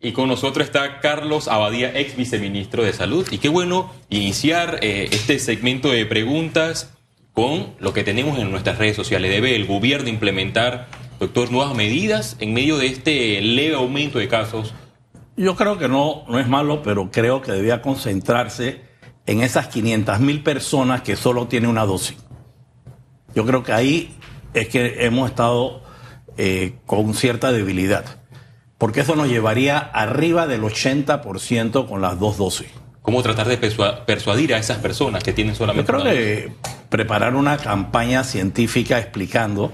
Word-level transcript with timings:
Y 0.00 0.12
con 0.12 0.28
nosotros 0.28 0.64
está 0.64 1.00
Carlos 1.00 1.48
Abadía, 1.48 1.98
ex 1.98 2.16
viceministro 2.16 2.84
de 2.84 2.92
Salud. 2.92 3.26
Y 3.32 3.38
qué 3.38 3.48
bueno 3.48 3.90
iniciar 4.10 4.78
eh, 4.80 5.08
este 5.10 5.40
segmento 5.40 5.90
de 5.90 6.06
preguntas 6.06 6.94
con 7.32 7.74
lo 7.80 7.92
que 7.92 8.04
tenemos 8.04 8.38
en 8.38 8.52
nuestras 8.52 8.78
redes 8.78 8.94
sociales. 8.94 9.28
¿Debe 9.28 9.56
el 9.56 9.66
gobierno 9.66 10.08
implementar, 10.08 10.86
doctor, 11.18 11.50
nuevas 11.50 11.74
medidas 11.74 12.36
en 12.38 12.54
medio 12.54 12.78
de 12.78 12.86
este 12.86 13.40
leve 13.40 13.74
aumento 13.74 14.20
de 14.20 14.28
casos? 14.28 14.72
Yo 15.36 15.56
creo 15.56 15.78
que 15.78 15.88
no, 15.88 16.22
no 16.28 16.38
es 16.38 16.46
malo, 16.46 16.80
pero 16.84 17.10
creo 17.10 17.42
que 17.42 17.50
debía 17.50 17.82
concentrarse 17.82 18.82
en 19.26 19.42
esas 19.42 19.66
500 19.66 20.20
mil 20.20 20.44
personas 20.44 21.02
que 21.02 21.16
solo 21.16 21.48
tienen 21.48 21.70
una 21.70 21.84
dosis. 21.84 22.18
Yo 23.34 23.44
creo 23.44 23.64
que 23.64 23.72
ahí 23.72 24.14
es 24.54 24.68
que 24.68 25.04
hemos 25.04 25.28
estado 25.28 25.82
eh, 26.36 26.76
con 26.86 27.14
cierta 27.14 27.50
debilidad 27.50 28.18
porque 28.78 29.00
eso 29.00 29.16
nos 29.16 29.28
llevaría 29.28 29.78
arriba 29.78 30.46
del 30.46 30.62
80% 30.62 31.88
con 31.88 32.00
las 32.00 32.18
dos 32.18 32.38
dosis. 32.38 32.68
¿Cómo 33.02 33.22
tratar 33.22 33.48
de 33.48 33.56
persuadir 33.56 34.54
a 34.54 34.58
esas 34.58 34.78
personas 34.78 35.24
que 35.24 35.32
tienen 35.32 35.54
solamente 35.54 35.90
Yo 35.90 35.98
creo 35.98 36.12
que 36.12 36.52
preparar 36.88 37.34
una 37.34 37.56
campaña 37.56 38.22
científica 38.22 38.98
explicando 38.98 39.72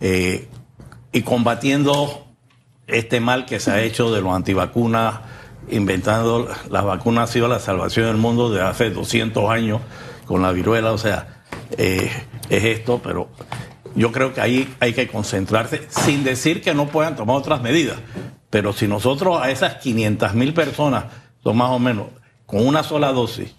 eh, 0.00 0.48
y 1.12 1.22
combatiendo 1.22 2.26
este 2.86 3.20
mal 3.20 3.46
que 3.46 3.58
se 3.58 3.70
ha 3.70 3.80
hecho 3.80 4.12
de 4.12 4.20
los 4.20 4.34
antivacunas, 4.34 5.20
inventando 5.70 6.48
las 6.70 6.84
vacunas 6.84 7.30
ha 7.30 7.32
sido 7.32 7.48
la 7.48 7.58
salvación 7.58 8.06
del 8.06 8.16
mundo 8.18 8.52
de 8.52 8.60
hace 8.60 8.90
200 8.90 9.48
años 9.50 9.80
con 10.26 10.42
la 10.42 10.52
viruela, 10.52 10.92
o 10.92 10.98
sea, 10.98 11.42
eh, 11.78 12.10
es 12.50 12.64
esto, 12.64 13.00
pero 13.02 13.30
yo 13.94 14.12
creo 14.12 14.34
que 14.34 14.40
ahí 14.40 14.74
hay 14.80 14.92
que 14.92 15.08
concentrarse 15.08 15.86
sin 15.88 16.24
decir 16.24 16.60
que 16.60 16.74
no 16.74 16.88
puedan 16.88 17.16
tomar 17.16 17.36
otras 17.36 17.62
medidas. 17.62 17.96
Pero 18.54 18.72
si 18.72 18.86
nosotros 18.86 19.42
a 19.42 19.50
esas 19.50 19.78
500 19.78 20.32
mil 20.34 20.54
personas, 20.54 21.06
son 21.42 21.56
más 21.56 21.70
o 21.70 21.80
menos, 21.80 22.06
con 22.46 22.64
una 22.64 22.84
sola 22.84 23.10
dosis, 23.10 23.52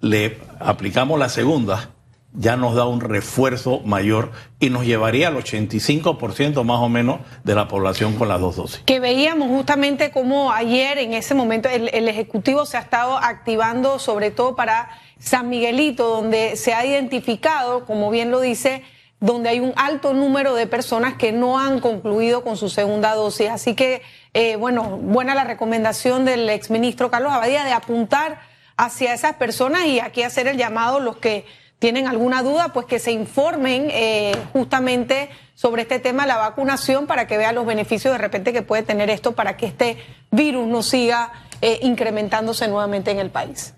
le 0.00 0.38
aplicamos 0.60 1.18
la 1.18 1.28
segunda, 1.28 1.90
ya 2.32 2.56
nos 2.56 2.76
da 2.76 2.86
un 2.86 3.00
refuerzo 3.00 3.80
mayor 3.80 4.30
y 4.60 4.70
nos 4.70 4.86
llevaría 4.86 5.26
al 5.26 5.36
85% 5.36 6.62
más 6.62 6.78
o 6.78 6.88
menos 6.88 7.22
de 7.42 7.56
la 7.56 7.66
población 7.66 8.14
con 8.14 8.28
las 8.28 8.40
dos 8.40 8.54
dosis. 8.54 8.82
Que 8.86 9.00
veíamos 9.00 9.48
justamente 9.48 10.12
como 10.12 10.52
ayer 10.52 10.98
en 10.98 11.14
ese 11.14 11.34
momento 11.34 11.68
el, 11.68 11.90
el, 11.92 12.06
Ejecutivo 12.06 12.66
se 12.66 12.76
ha 12.76 12.80
estado 12.82 13.16
activando 13.16 13.98
sobre 13.98 14.30
todo 14.30 14.54
para 14.54 14.90
San 15.18 15.48
Miguelito, 15.48 16.06
donde 16.06 16.54
se 16.54 16.72
ha 16.72 16.86
identificado, 16.86 17.84
como 17.84 18.12
bien 18.12 18.30
lo 18.30 18.40
dice, 18.40 18.84
donde 19.20 19.48
hay 19.48 19.60
un 19.60 19.72
alto 19.76 20.12
número 20.12 20.54
de 20.54 20.66
personas 20.66 21.14
que 21.14 21.32
no 21.32 21.58
han 21.58 21.80
concluido 21.80 22.44
con 22.44 22.56
su 22.56 22.68
segunda 22.68 23.14
dosis. 23.14 23.48
Así 23.48 23.74
que, 23.74 24.02
eh, 24.38 24.56
bueno, 24.56 24.98
buena 24.98 25.34
la 25.34 25.44
recomendación 25.44 26.26
del 26.26 26.50
exministro 26.50 27.10
Carlos 27.10 27.32
Abadía 27.32 27.64
de 27.64 27.72
apuntar 27.72 28.38
hacia 28.76 29.14
esas 29.14 29.36
personas 29.36 29.86
y 29.86 29.98
aquí 29.98 30.22
hacer 30.22 30.46
el 30.46 30.58
llamado 30.58 31.00
los 31.00 31.16
que 31.16 31.46
tienen 31.78 32.06
alguna 32.06 32.42
duda, 32.42 32.74
pues 32.74 32.84
que 32.84 32.98
se 32.98 33.12
informen 33.12 33.88
eh, 33.90 34.36
justamente 34.52 35.30
sobre 35.54 35.80
este 35.80 36.00
tema, 36.00 36.26
la 36.26 36.36
vacunación, 36.36 37.06
para 37.06 37.26
que 37.26 37.38
vean 37.38 37.54
los 37.54 37.64
beneficios 37.64 38.12
de 38.12 38.18
repente 38.18 38.52
que 38.52 38.60
puede 38.60 38.82
tener 38.82 39.08
esto 39.08 39.32
para 39.32 39.56
que 39.56 39.64
este 39.64 39.96
virus 40.30 40.66
no 40.66 40.82
siga 40.82 41.32
eh, 41.62 41.78
incrementándose 41.80 42.68
nuevamente 42.68 43.10
en 43.12 43.20
el 43.20 43.30
país. 43.30 43.72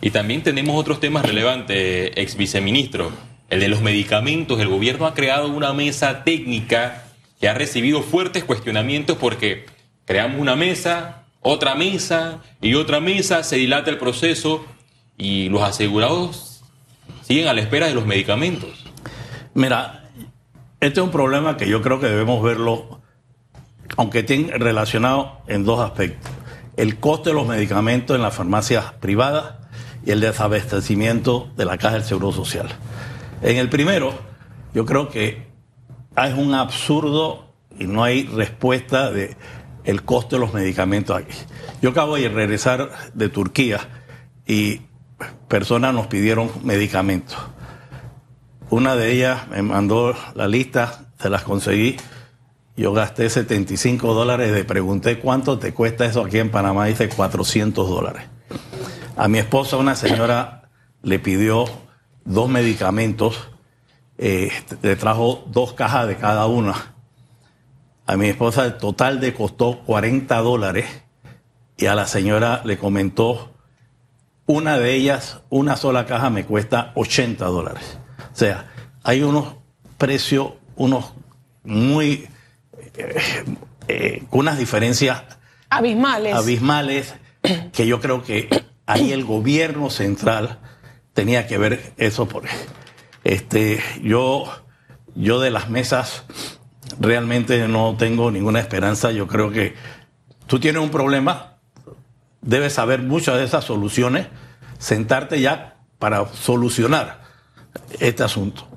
Y 0.00 0.12
también 0.12 0.44
tenemos 0.44 0.76
otros 0.76 1.00
temas 1.00 1.24
relevantes, 1.24 2.12
ex 2.14 2.36
viceministro 2.36 3.10
el 3.50 3.58
de 3.58 3.66
los 3.66 3.82
medicamentos, 3.82 4.60
el 4.60 4.68
gobierno 4.68 5.06
ha 5.06 5.14
creado 5.14 5.48
una 5.48 5.72
mesa 5.72 6.22
técnica 6.22 7.02
que 7.40 7.48
ha 7.48 7.54
recibido 7.54 8.02
fuertes 8.02 8.44
cuestionamientos 8.44 9.18
porque 9.18 9.66
creamos 10.04 10.40
una 10.40 10.56
mesa, 10.56 11.24
otra 11.40 11.74
mesa 11.74 12.40
y 12.60 12.74
otra 12.74 13.00
mesa, 13.00 13.42
se 13.42 13.56
dilata 13.56 13.90
el 13.90 13.98
proceso 13.98 14.64
y 15.16 15.48
los 15.48 15.62
asegurados 15.62 16.62
siguen 17.22 17.48
a 17.48 17.52
la 17.52 17.60
espera 17.60 17.86
de 17.86 17.94
los 17.94 18.06
medicamentos. 18.06 18.70
Mira, 19.54 20.10
este 20.80 21.00
es 21.00 21.04
un 21.04 21.12
problema 21.12 21.56
que 21.56 21.68
yo 21.68 21.82
creo 21.82 22.00
que 22.00 22.06
debemos 22.06 22.42
verlo, 22.42 23.00
aunque 23.96 24.20
esté 24.20 24.50
relacionado 24.58 25.40
en 25.46 25.64
dos 25.64 25.80
aspectos. 25.80 26.30
El 26.76 26.98
coste 26.98 27.30
de 27.30 27.34
los 27.34 27.46
medicamentos 27.46 28.16
en 28.16 28.22
las 28.22 28.34
farmacias 28.34 28.92
privadas 28.94 29.54
y 30.04 30.10
el 30.10 30.20
desabastecimiento 30.20 31.50
de 31.56 31.64
la 31.64 31.78
caja 31.78 31.94
del 31.94 32.04
Seguro 32.04 32.32
Social. 32.32 32.68
En 33.42 33.58
el 33.58 33.68
primero, 33.68 34.12
yo 34.74 34.86
creo 34.86 35.08
que 35.08 35.46
es 36.16 36.34
un 36.34 36.54
absurdo 36.54 37.52
y 37.78 37.84
no 37.84 38.04
hay 38.04 38.24
respuesta 38.24 39.10
de 39.10 39.36
el 39.84 40.02
costo 40.04 40.36
de 40.36 40.40
los 40.40 40.54
medicamentos 40.54 41.16
aquí. 41.16 41.34
Yo 41.80 41.90
acabo 41.90 42.16
de 42.16 42.28
regresar 42.28 42.90
de 43.14 43.28
Turquía 43.28 43.80
y 44.46 44.82
personas 45.48 45.94
nos 45.94 46.06
pidieron 46.06 46.50
medicamentos. 46.62 47.36
Una 48.70 48.96
de 48.96 49.12
ellas 49.12 49.48
me 49.48 49.62
mandó 49.62 50.14
la 50.34 50.48
lista, 50.48 51.06
se 51.20 51.28
las 51.28 51.42
conseguí. 51.42 51.96
Yo 52.76 52.92
gasté 52.92 53.28
75 53.28 54.14
dólares, 54.14 54.50
le 54.52 54.64
pregunté 54.64 55.18
cuánto 55.18 55.58
te 55.58 55.74
cuesta 55.74 56.06
eso 56.06 56.24
aquí 56.24 56.38
en 56.38 56.50
Panamá, 56.50 56.86
dice 56.86 57.08
400 57.08 57.88
dólares. 57.88 58.24
A 59.16 59.28
mi 59.28 59.38
esposa, 59.38 59.76
una 59.76 59.94
señora, 59.94 60.70
le 61.02 61.18
pidió 61.18 61.66
dos 62.24 62.48
medicamentos, 62.48 63.50
eh, 64.16 64.50
le 64.80 64.96
trajo 64.96 65.44
dos 65.48 65.74
cajas 65.74 66.06
de 66.08 66.16
cada 66.16 66.46
una. 66.46 66.91
A 68.06 68.16
mi 68.16 68.28
esposa 68.28 68.64
el 68.64 68.76
total 68.76 69.20
le 69.20 69.32
costó 69.32 69.80
40 69.84 70.36
dólares 70.38 70.86
y 71.76 71.86
a 71.86 71.94
la 71.94 72.06
señora 72.06 72.62
le 72.64 72.78
comentó, 72.78 73.52
una 74.46 74.78
de 74.78 74.94
ellas, 74.94 75.40
una 75.50 75.76
sola 75.76 76.06
caja 76.06 76.28
me 76.30 76.44
cuesta 76.44 76.92
80 76.94 77.44
dólares. 77.46 77.98
O 78.32 78.36
sea, 78.36 78.70
hay 79.02 79.22
unos 79.22 79.54
precios, 79.98 80.52
unos 80.76 81.12
muy, 81.64 82.28
eh, 82.96 83.44
eh, 83.88 84.22
con 84.30 84.40
unas 84.40 84.58
diferencias 84.58 85.22
abismales. 85.70 86.34
abismales 86.34 87.14
que 87.72 87.86
yo 87.86 88.00
creo 88.00 88.22
que 88.22 88.48
ahí 88.86 89.12
el 89.12 89.24
gobierno 89.24 89.90
central 89.90 90.58
tenía 91.14 91.46
que 91.46 91.58
ver 91.58 91.92
eso 91.96 92.26
por 92.26 92.44
este 93.24 93.80
yo 94.02 94.44
yo 95.14 95.40
de 95.40 95.50
las 95.50 95.68
mesas 95.68 96.24
realmente 96.98 97.66
no 97.68 97.96
tengo 97.98 98.30
ninguna 98.30 98.60
esperanza. 98.60 99.10
Yo 99.10 99.26
creo 99.26 99.50
que 99.50 99.74
tú 100.46 100.58
tienes 100.60 100.82
un 100.82 100.90
problema 100.90 101.52
debes 102.42 102.72
saber 102.74 103.00
muchas 103.00 103.36
de 103.36 103.44
esas 103.44 103.64
soluciones 103.64 104.26
sentarte 104.78 105.40
ya 105.40 105.76
para 105.98 106.26
solucionar 106.26 107.22
este 108.00 108.24
asunto. 108.24 108.68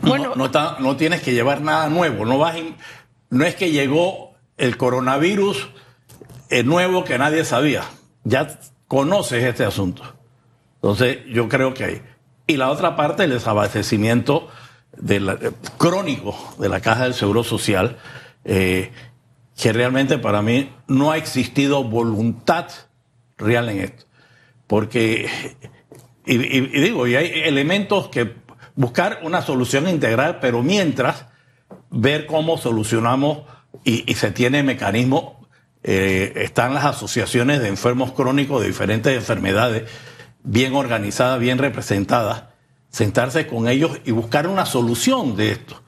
Bueno. 0.00 0.32
no, 0.36 0.50
no, 0.78 0.96
tienes 0.96 1.20
que 1.20 1.34
llevar 1.34 1.60
nada 1.60 1.90
nuevo 1.90 2.24
no 2.24 2.38
vas 2.38 2.56
no 3.28 3.44
es 3.44 3.54
que 3.56 3.72
llegó 3.72 4.32
el 4.56 4.78
coronavirus 4.78 5.68
el 6.52 6.66
nuevo 6.66 7.04
que 7.04 7.18
nadie 7.18 7.44
sabía. 7.44 7.82
Ya 8.24 8.58
conoces 8.86 9.42
este 9.42 9.64
asunto. 9.64 10.02
Entonces, 10.76 11.20
yo 11.26 11.48
creo 11.48 11.72
que 11.72 11.84
hay. 11.84 12.02
Y 12.46 12.58
la 12.58 12.70
otra 12.70 12.94
parte, 12.94 13.24
el 13.24 13.30
desabastecimiento 13.30 14.48
de 14.96 15.52
crónico 15.78 16.36
de 16.58 16.68
la 16.68 16.80
Caja 16.80 17.04
del 17.04 17.14
Seguro 17.14 17.44
Social, 17.44 17.98
eh, 18.44 18.90
que 19.56 19.72
realmente 19.72 20.18
para 20.18 20.42
mí 20.42 20.70
no 20.88 21.12
ha 21.12 21.16
existido 21.16 21.84
voluntad 21.84 22.68
real 23.38 23.68
en 23.68 23.80
esto. 23.80 24.04
Porque, 24.66 25.28
y, 26.26 26.36
digo, 26.36 27.06
y 27.06 27.16
hay 27.16 27.30
elementos 27.44 28.08
que 28.08 28.34
buscar 28.74 29.20
una 29.22 29.42
solución 29.42 29.88
integral, 29.88 30.38
pero 30.40 30.62
mientras 30.62 31.26
ver 31.90 32.26
cómo 32.26 32.56
solucionamos 32.56 33.42
y, 33.84 34.14
se 34.14 34.30
tiene 34.30 34.62
mecanismos, 34.62 35.34
eh, 35.82 36.32
están 36.36 36.74
las 36.74 36.84
asociaciones 36.84 37.60
de 37.60 37.68
enfermos 37.68 38.12
crónicos 38.12 38.60
de 38.60 38.68
diferentes 38.68 39.14
enfermedades 39.14 39.90
bien 40.44 40.74
organizada, 40.74 41.38
bien 41.38 41.58
representada, 41.58 42.51
sentarse 42.92 43.46
con 43.46 43.66
ellos 43.66 43.98
y 44.04 44.12
buscar 44.12 44.46
una 44.46 44.66
solución 44.66 45.34
de 45.34 45.52
esto 45.52 45.82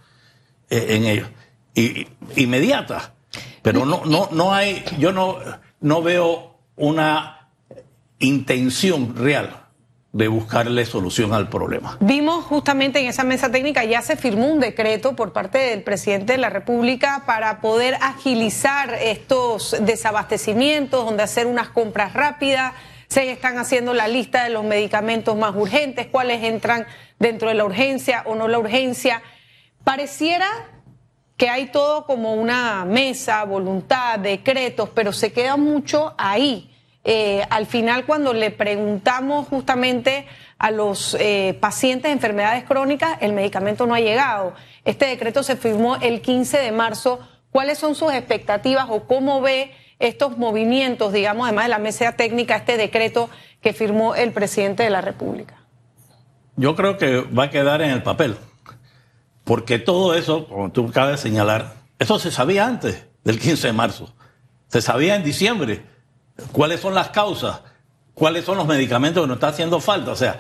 eh, 0.71 0.87
en 0.91 1.05
ellos. 1.05 1.29
Y, 1.75 2.09
inmediata. 2.37 3.15
Pero 3.62 3.87
no, 3.87 4.05
no, 4.05 4.29
no 4.33 4.53
hay, 4.53 4.85
yo 4.99 5.12
no, 5.12 5.39
no 5.81 6.03
veo 6.03 6.56
una 6.77 7.49
intención 8.19 9.17
real 9.17 9.61
de 10.12 10.29
buscarle 10.29 10.87
solución 10.87 11.33
al 11.35 11.49
problema. 11.49 11.99
Vimos 12.01 12.45
justamente 12.45 13.01
en 13.01 13.06
esa 13.06 13.25
mesa 13.25 13.51
técnica, 13.51 13.85
ya 13.85 14.01
se 14.01 14.17
firmó 14.17 14.47
un 14.47 14.61
decreto 14.61 15.17
por 15.17 15.33
parte 15.33 15.59
del 15.59 15.83
presidente 15.83 16.35
de 16.35 16.39
la 16.39 16.51
República 16.51 17.25
para 17.27 17.61
poder 17.61 17.97
agilizar 18.01 18.95
estos 18.95 19.77
desabastecimientos, 19.81 21.05
donde 21.05 21.25
hacer 21.25 21.47
unas 21.47 21.69
compras 21.69 22.12
rápidas 22.12 22.75
se 23.09 23.31
están 23.31 23.59
haciendo 23.59 23.95
la 23.95 24.09
lista 24.09 24.45
de 24.45 24.51
los 24.51 24.65
medicamentos 24.65 25.37
más 25.37 25.55
urgentes, 25.55 26.06
cuáles 26.06 26.43
entran 26.43 26.87
dentro 27.19 27.49
de 27.49 27.55
la 27.55 27.65
urgencia 27.65 28.23
o 28.27 28.35
no 28.35 28.49
la 28.49 28.59
urgencia. 28.59 29.23
Pareciera 29.85 30.49
que 31.37 31.49
hay 31.49 31.67
todo 31.67 32.06
como 32.06 32.35
una 32.35 32.85
mesa, 32.85 33.45
voluntad, 33.45 34.19
decretos, 34.19 34.89
pero 34.95 35.12
se 35.12 35.33
queda 35.33 35.56
mucho 35.56 36.15
ahí. 36.17 36.71
Eh, 37.05 37.45
al 37.51 37.67
final, 37.67 38.06
cuando 38.06 38.33
le 38.33 38.51
preguntamos 38.51 39.47
justamente 39.49 40.27
a 40.59 40.71
los 40.71 41.17
eh, 41.21 41.56
pacientes 41.61 42.09
de 42.09 42.12
enfermedades 42.12 42.65
crónicas, 42.65 43.19
el 43.21 43.33
medicamento 43.33 43.87
no 43.87 43.95
ha 43.95 44.01
llegado. 44.01 44.55
Este 44.85 45.06
decreto 45.06 45.43
se 45.43 45.56
firmó 45.56 45.97
el 45.97 46.23
15 46.23 46.59
de 46.59 46.73
marzo. 46.73 47.21
¿Cuáles 47.51 47.79
son 47.79 47.95
sus 47.95 48.12
expectativas 48.12 48.87
o 48.89 49.06
cómo 49.06 49.41
ve 49.41 49.73
estos 49.99 50.37
movimientos, 50.38 51.12
digamos, 51.12 51.46
además 51.46 51.67
de 51.67 51.70
la 51.70 51.79
mesa 51.79 52.12
técnica, 52.12 52.56
este 52.56 52.76
decreto 52.76 53.31
que 53.61 53.73
firmó 53.73 54.14
el 54.14 54.32
presidente 54.32 54.82
de 54.82 54.91
la 54.91 55.00
República? 55.00 55.62
Yo 56.56 56.76
creo 56.76 56.99
que 56.99 57.20
va 57.20 57.44
a 57.44 57.50
quedar 57.50 57.82
en 57.82 57.91
el 57.91 58.02
papel, 58.02 58.37
porque 59.44 59.79
todo 59.79 60.14
eso, 60.14 60.46
como 60.46 60.70
tú 60.70 60.88
acabas 60.88 61.12
de 61.12 61.19
señalar, 61.19 61.75
eso 61.99 62.19
se 62.19 62.31
sabía 62.31 62.67
antes 62.67 63.06
del 63.25 63.38
15 63.38 63.69
de 63.69 63.73
marzo, 63.73 64.14
se 64.69 64.82
sabía 64.82 65.17
en 65.17 65.25
diciembre 65.25 65.85
cuáles 66.52 66.81
son 66.81 66.94
las 66.94 67.11
causas, 67.11 67.61
cuáles 68.14 68.44
son 68.44 68.56
los 68.56 68.67
medicamentos 68.67 69.23
que 69.23 69.29
nos 69.29 69.37
está 69.37 69.49
haciendo 69.49 69.81
falta. 69.81 70.12
O 70.12 70.17
sea, 70.17 70.38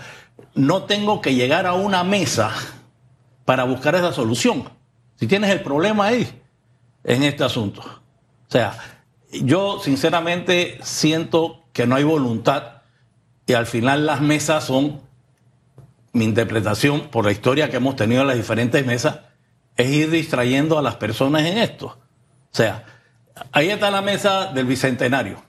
no 0.54 0.84
tengo 0.84 1.20
que 1.20 1.34
llegar 1.34 1.66
a 1.66 1.74
una 1.74 2.04
mesa 2.04 2.52
para 3.44 3.64
buscar 3.64 3.94
esa 3.94 4.12
solución. 4.12 4.68
Si 5.16 5.26
tienes 5.26 5.50
el 5.50 5.60
problema 5.60 6.06
ahí, 6.06 6.42
en 7.04 7.22
este 7.22 7.44
asunto. 7.44 7.82
O 7.82 8.50
sea, 8.50 8.76
yo 9.42 9.80
sinceramente 9.80 10.78
siento 10.82 11.64
que 11.72 11.86
no 11.86 11.96
hay 11.96 12.04
voluntad 12.04 12.82
y 13.46 13.54
al 13.54 13.66
final 13.66 14.06
las 14.06 14.20
mesas 14.20 14.64
son, 14.64 15.00
mi 16.12 16.24
interpretación 16.24 17.08
por 17.08 17.24
la 17.24 17.32
historia 17.32 17.70
que 17.70 17.76
hemos 17.76 17.96
tenido 17.96 18.22
en 18.22 18.28
las 18.28 18.36
diferentes 18.36 18.86
mesas, 18.86 19.20
es 19.76 19.88
ir 19.90 20.10
distrayendo 20.10 20.78
a 20.78 20.82
las 20.82 20.96
personas 20.96 21.44
en 21.44 21.58
esto. 21.58 21.86
O 21.86 22.56
sea, 22.56 22.86
ahí 23.52 23.70
está 23.70 23.90
la 23.90 24.02
mesa 24.02 24.52
del 24.52 24.66
Bicentenario. 24.66 25.42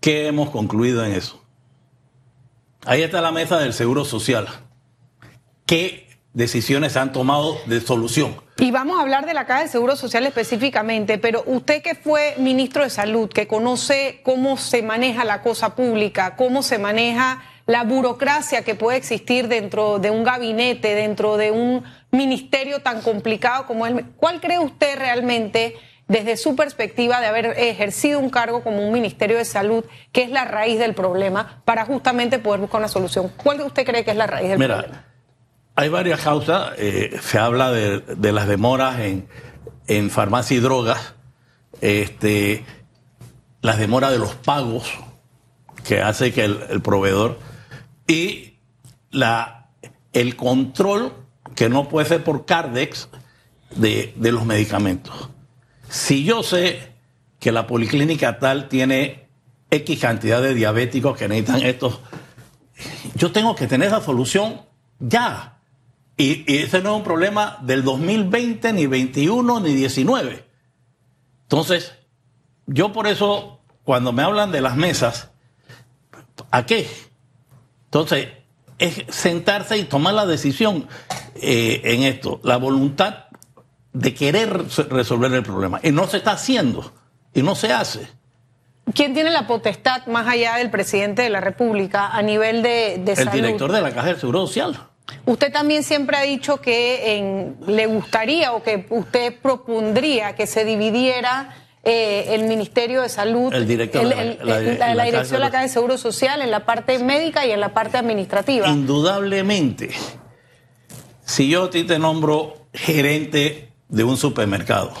¿Qué 0.00 0.28
hemos 0.28 0.50
concluido 0.50 1.04
en 1.04 1.12
eso? 1.12 1.44
Ahí 2.86 3.02
está 3.02 3.20
la 3.20 3.32
mesa 3.32 3.58
del 3.58 3.74
Seguro 3.74 4.04
Social. 4.04 4.46
¿Qué 5.66 6.07
decisiones 6.32 6.92
se 6.92 6.98
han 6.98 7.12
tomado 7.12 7.58
de 7.66 7.80
solución? 7.80 8.36
Y 8.58 8.70
vamos 8.70 8.98
a 8.98 9.02
hablar 9.02 9.24
de 9.24 9.34
la 9.34 9.46
Caja 9.46 9.62
de 9.62 9.68
Seguro 9.68 9.94
Social 9.94 10.26
específicamente, 10.26 11.18
pero 11.18 11.44
usted 11.46 11.80
que 11.80 11.94
fue 11.94 12.34
ministro 12.38 12.82
de 12.82 12.90
Salud, 12.90 13.28
que 13.28 13.46
conoce 13.46 14.20
cómo 14.24 14.56
se 14.56 14.82
maneja 14.82 15.24
la 15.24 15.42
cosa 15.42 15.76
pública, 15.76 16.34
cómo 16.36 16.62
se 16.62 16.78
maneja 16.78 17.42
la 17.66 17.84
burocracia 17.84 18.64
que 18.64 18.74
puede 18.74 18.96
existir 18.96 19.46
dentro 19.46 19.98
de 19.98 20.10
un 20.10 20.24
gabinete, 20.24 20.94
dentro 20.94 21.36
de 21.36 21.50
un 21.50 21.84
ministerio 22.10 22.80
tan 22.80 23.02
complicado 23.02 23.66
como 23.66 23.86
es, 23.86 23.94
¿cuál 24.16 24.40
cree 24.40 24.58
usted 24.58 24.98
realmente 24.98 25.76
desde 26.08 26.36
su 26.38 26.56
perspectiva 26.56 27.20
de 27.20 27.26
haber 27.26 27.46
ejercido 27.58 28.18
un 28.18 28.30
cargo 28.30 28.62
como 28.62 28.84
un 28.84 28.92
Ministerio 28.92 29.36
de 29.36 29.44
Salud, 29.44 29.84
que 30.10 30.22
es 30.22 30.30
la 30.30 30.46
raíz 30.46 30.78
del 30.78 30.94
problema, 30.94 31.62
para 31.64 31.84
justamente 31.84 32.38
poder 32.38 32.60
buscar 32.60 32.80
una 32.80 32.88
solución? 32.88 33.30
¿Cuál 33.36 33.60
usted 33.60 33.84
cree 33.84 34.04
que 34.04 34.10
es 34.10 34.16
la 34.16 34.26
raíz 34.26 34.48
del 34.48 34.58
Mira, 34.58 34.78
problema? 34.78 35.04
Hay 35.78 35.90
varias 35.90 36.20
causas. 36.22 36.72
Eh, 36.76 37.20
se 37.22 37.38
habla 37.38 37.70
de, 37.70 38.32
las 38.32 38.48
demoras 38.48 38.98
en, 38.98 39.28
en, 39.86 40.10
farmacia 40.10 40.56
y 40.56 40.58
drogas, 40.58 41.14
este, 41.80 42.64
las 43.62 43.78
demoras 43.78 44.10
de 44.10 44.18
los 44.18 44.34
pagos 44.34 44.92
que 45.84 46.02
hace 46.02 46.32
que 46.32 46.46
el, 46.46 46.82
proveedor 46.82 47.38
y 48.08 48.54
la, 49.12 49.68
el 50.12 50.34
control 50.34 51.12
que 51.54 51.68
no 51.68 51.88
puede 51.88 52.08
ser 52.08 52.24
por 52.24 52.44
Cardex 52.44 53.08
de, 53.76 54.12
de 54.16 54.32
los 54.32 54.44
medicamentos. 54.44 55.30
Si 55.88 56.24
yo 56.24 56.42
sé 56.42 56.92
que 57.38 57.52
la 57.52 57.68
policlínica 57.68 58.40
tal 58.40 58.68
tiene 58.68 59.28
X 59.70 60.00
cantidad 60.00 60.42
de 60.42 60.54
diabéticos 60.54 61.16
que 61.16 61.28
necesitan 61.28 61.62
estos, 61.62 62.00
yo 63.14 63.30
tengo 63.30 63.54
que 63.54 63.68
tener 63.68 63.86
esa 63.86 64.02
solución 64.02 64.62
ya. 64.98 65.54
Y, 66.18 66.44
ese 66.62 66.82
no 66.82 66.90
es 66.90 66.96
un 66.96 67.04
problema 67.04 67.58
del 67.62 67.84
2020, 67.84 68.72
ni 68.72 68.86
21, 68.86 69.60
ni 69.60 69.72
19. 69.72 70.44
Entonces, 71.42 71.94
yo 72.66 72.92
por 72.92 73.06
eso, 73.06 73.60
cuando 73.84 74.12
me 74.12 74.24
hablan 74.24 74.50
de 74.50 74.60
las 74.60 74.76
mesas, 74.76 75.30
¿a 76.50 76.66
qué? 76.66 76.90
Entonces, 77.84 78.28
es 78.78 79.04
sentarse 79.08 79.78
y 79.78 79.84
tomar 79.84 80.14
la 80.14 80.26
decisión 80.26 80.88
eh, 81.36 81.80
en 81.84 82.02
esto. 82.02 82.40
La 82.42 82.56
voluntad 82.56 83.26
de 83.92 84.12
querer 84.12 84.64
resolver 84.90 85.32
el 85.32 85.44
problema. 85.44 85.80
Y 85.84 85.92
no 85.92 86.08
se 86.08 86.16
está 86.16 86.32
haciendo, 86.32 86.92
y 87.32 87.42
no 87.42 87.54
se 87.54 87.72
hace. 87.72 88.08
¿Quién 88.92 89.14
tiene 89.14 89.30
la 89.30 89.46
potestad 89.46 90.06
más 90.06 90.26
allá 90.26 90.56
del 90.56 90.70
presidente 90.70 91.22
de 91.22 91.30
la 91.30 91.40
República 91.40 92.08
a 92.08 92.22
nivel 92.22 92.62
de, 92.62 93.00
de 93.04 93.12
El 93.12 93.30
director 93.30 93.70
de 93.70 93.82
la 93.82 93.92
Caja 93.92 94.08
del 94.08 94.18
Seguro 94.18 94.46
Social. 94.46 94.87
Usted 95.24 95.52
también 95.52 95.82
siempre 95.82 96.16
ha 96.16 96.22
dicho 96.22 96.60
que 96.60 97.16
en, 97.16 97.56
le 97.66 97.86
gustaría 97.86 98.52
o 98.52 98.62
que 98.62 98.86
usted 98.90 99.34
propondría 99.40 100.34
que 100.34 100.46
se 100.46 100.64
dividiera 100.64 101.54
eh, 101.84 102.34
el 102.34 102.44
Ministerio 102.48 103.02
de 103.02 103.08
Salud, 103.08 103.52
el 103.54 103.66
director 103.66 104.04
la, 104.04 104.24
la, 104.94 105.04
dirección 105.04 105.40
de 105.40 105.44
la 105.44 105.50
Caja 105.50 105.62
de 105.62 105.68
Seguro 105.68 105.96
Social 105.96 106.42
en 106.42 106.50
la 106.50 106.66
parte 106.66 106.98
médica 106.98 107.46
y 107.46 107.52
en 107.52 107.60
la 107.60 107.72
parte 107.72 107.96
administrativa. 107.96 108.68
Indudablemente, 108.68 109.90
si 111.24 111.48
yo 111.48 111.64
a 111.64 111.70
ti 111.70 111.84
te 111.84 111.98
nombro 111.98 112.68
gerente 112.74 113.72
de 113.88 114.04
un 114.04 114.16
supermercado 114.16 114.92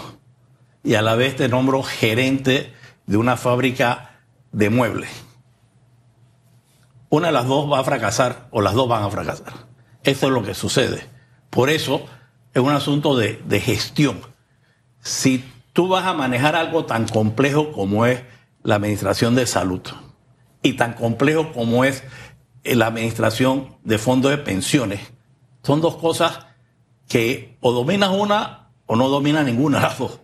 y 0.82 0.94
a 0.94 1.02
la 1.02 1.14
vez 1.14 1.36
te 1.36 1.48
nombro 1.48 1.82
gerente 1.82 2.72
de 3.06 3.16
una 3.16 3.36
fábrica 3.36 4.20
de 4.52 4.70
muebles. 4.70 5.10
Una 7.10 7.28
de 7.28 7.32
las 7.32 7.46
dos 7.46 7.70
va 7.70 7.80
a 7.80 7.84
fracasar 7.84 8.48
o 8.50 8.60
las 8.60 8.74
dos 8.74 8.88
van 8.88 9.02
a 9.02 9.10
fracasar. 9.10 9.67
Eso 10.08 10.28
es 10.28 10.32
lo 10.32 10.42
que 10.42 10.54
sucede. 10.54 11.06
Por 11.50 11.68
eso 11.68 12.06
es 12.54 12.62
un 12.62 12.72
asunto 12.72 13.14
de, 13.14 13.42
de 13.44 13.60
gestión. 13.60 14.22
Si 15.02 15.44
tú 15.74 15.86
vas 15.88 16.06
a 16.06 16.14
manejar 16.14 16.56
algo 16.56 16.86
tan 16.86 17.06
complejo 17.06 17.72
como 17.72 18.06
es 18.06 18.22
la 18.62 18.76
administración 18.76 19.34
de 19.34 19.46
salud 19.46 19.82
y 20.62 20.72
tan 20.72 20.94
complejo 20.94 21.52
como 21.52 21.84
es 21.84 22.04
la 22.64 22.86
administración 22.86 23.76
de 23.84 23.98
fondos 23.98 24.30
de 24.30 24.38
pensiones, 24.38 25.00
son 25.62 25.82
dos 25.82 25.96
cosas 25.96 26.46
que 27.06 27.58
o 27.60 27.72
dominas 27.72 28.08
una 28.10 28.70
o 28.86 28.96
no 28.96 29.10
domina 29.10 29.42
ninguna 29.42 29.76
de 29.76 29.82
las 29.82 29.98
dos. 29.98 30.20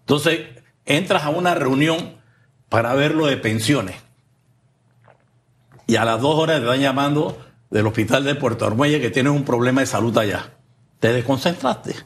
Entonces, 0.00 0.40
entras 0.86 1.24
a 1.24 1.28
una 1.28 1.54
reunión 1.54 2.16
para 2.70 2.94
ver 2.94 3.14
lo 3.14 3.26
de 3.26 3.36
pensiones. 3.36 3.96
Y 5.86 5.96
a 5.96 6.06
las 6.06 6.18
dos 6.22 6.34
horas 6.38 6.60
te 6.60 6.64
están 6.64 6.80
llamando 6.80 7.51
del 7.72 7.86
hospital 7.86 8.22
de 8.24 8.34
Puerto 8.34 8.66
Armuelle 8.66 9.00
que 9.00 9.10
tienes 9.10 9.32
un 9.32 9.44
problema 9.44 9.80
de 9.80 9.86
salud 9.86 10.16
allá. 10.18 10.52
Te 11.00 11.12
desconcentraste. 11.12 11.96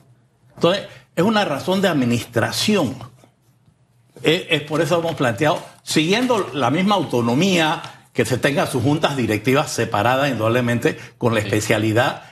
Entonces, 0.55 0.87
es 1.15 1.25
una 1.25 1.45
razón 1.45 1.83
de 1.83 1.89
administración. 1.89 2.97
Es, 4.23 4.63
por 4.63 4.81
eso 4.81 5.01
hemos 5.01 5.17
planteado, 5.17 5.61
siguiendo 5.83 6.51
la 6.55 6.71
misma 6.71 6.95
autonomía, 6.95 7.83
que 8.13 8.25
se 8.25 8.39
tenga 8.39 8.67
sus 8.67 8.83
juntas 8.83 9.17
directivas 9.17 9.71
separadas, 9.71 10.31
indudablemente, 10.31 10.97
con 11.19 11.35
la 11.35 11.41
especialidad 11.41 12.23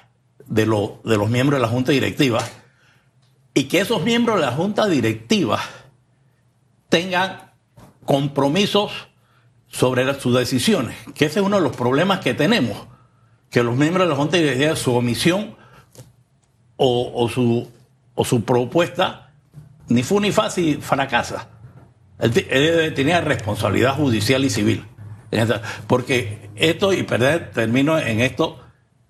de, 0.47 0.63
de 0.63 1.17
los 1.17 1.29
miembros 1.29 1.59
de 1.59 1.63
la 1.63 1.69
junta 1.69 1.93
directiva 1.93 2.41
y 3.53 3.65
que 3.65 3.81
esos 3.81 4.03
miembros 4.03 4.41
de 4.41 4.47
la 4.47 4.53
junta 4.53 4.87
directiva 4.87 5.61
tengan 6.89 7.53
compromisos 8.05 8.93
sobre 9.69 10.19
sus 10.21 10.37
decisiones, 10.37 10.97
que 11.15 11.27
ese 11.27 11.41
es 11.41 11.47
uno 11.47 11.57
de 11.57 11.63
los 11.63 11.77
problemas 11.77 12.21
que 12.21 12.33
tenemos, 12.33 12.87
que 13.55 13.63
los 13.63 13.77
miembros 13.77 14.07
de 14.07 14.11
la 14.11 14.17
junta 14.17 14.37
directiva, 14.37 14.75
su 14.75 14.93
omisión 14.97 15.55
o, 16.77 17.29
su, 17.33 17.71
o 18.17 18.25
su 18.25 18.45
propuesta, 18.45 19.31
ni 19.87 20.03
fu 20.03 20.19
ni 20.19 20.33
fácil 20.33 20.83
fracasa. 20.83 21.51
Él, 22.19 22.93
tenía 22.97 23.21
responsabilidad 23.21 23.95
judicial 23.95 24.45
y 24.45 24.51
civil. 24.51 24.85
Porque 25.87 26.51
esto, 26.57 26.93
y 26.93 27.05
perder, 27.05 27.53
termino 27.53 27.97
en 27.97 28.23
esto, 28.23 28.59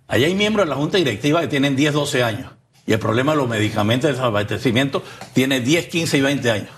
allá 0.08 0.26
hay 0.26 0.34
miembros 0.34 0.66
de 0.66 0.70
la 0.70 0.76
junta 0.76 0.98
directiva 0.98 1.40
que 1.40 1.48
tienen 1.48 1.74
10, 1.74 1.94
12 1.94 2.22
años 2.22 2.52
y 2.86 2.92
el 2.92 2.98
problema 2.98 3.32
de 3.32 3.38
los 3.38 3.48
medicamentos 3.48 4.08
de 4.08 4.12
desabastecimiento 4.12 5.02
tiene 5.32 5.60
10, 5.60 5.86
15 5.86 6.18
y 6.18 6.20
20 6.20 6.50
años. 6.50 6.70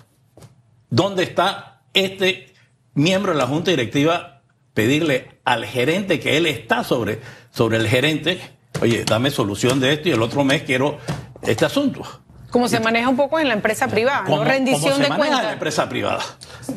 ¿Dónde 0.88 1.24
está 1.24 1.82
este 1.94 2.54
miembro 2.94 3.32
de 3.32 3.38
la 3.38 3.48
Junta 3.48 3.72
Directiva 3.72 4.36
pedirle 4.72 5.40
al 5.44 5.64
gerente 5.64 6.20
que 6.20 6.36
él 6.36 6.44
está 6.44 6.84
sobre, 6.84 7.18
sobre 7.56 7.78
el 7.78 7.88
gerente, 7.88 8.38
oye, 8.82 9.04
dame 9.06 9.30
solución 9.30 9.80
de 9.80 9.94
esto 9.94 10.10
y 10.10 10.12
el 10.12 10.20
otro 10.20 10.44
mes 10.44 10.62
quiero 10.64 10.98
este 11.42 11.64
asunto? 11.64 12.02
Como 12.50 12.68
se 12.68 12.80
maneja 12.80 13.08
un 13.08 13.16
poco 13.16 13.38
en 13.38 13.48
la 13.48 13.54
empresa 13.54 13.88
privada, 13.88 14.24
¿no? 14.28 14.44
Rendición 14.44 14.96
se 14.96 15.02
de 15.02 15.08
maneja 15.08 15.16
cuentas. 15.16 15.40
en 15.40 15.46
la 15.46 15.52
empresa 15.54 15.88
privada. 15.88 16.22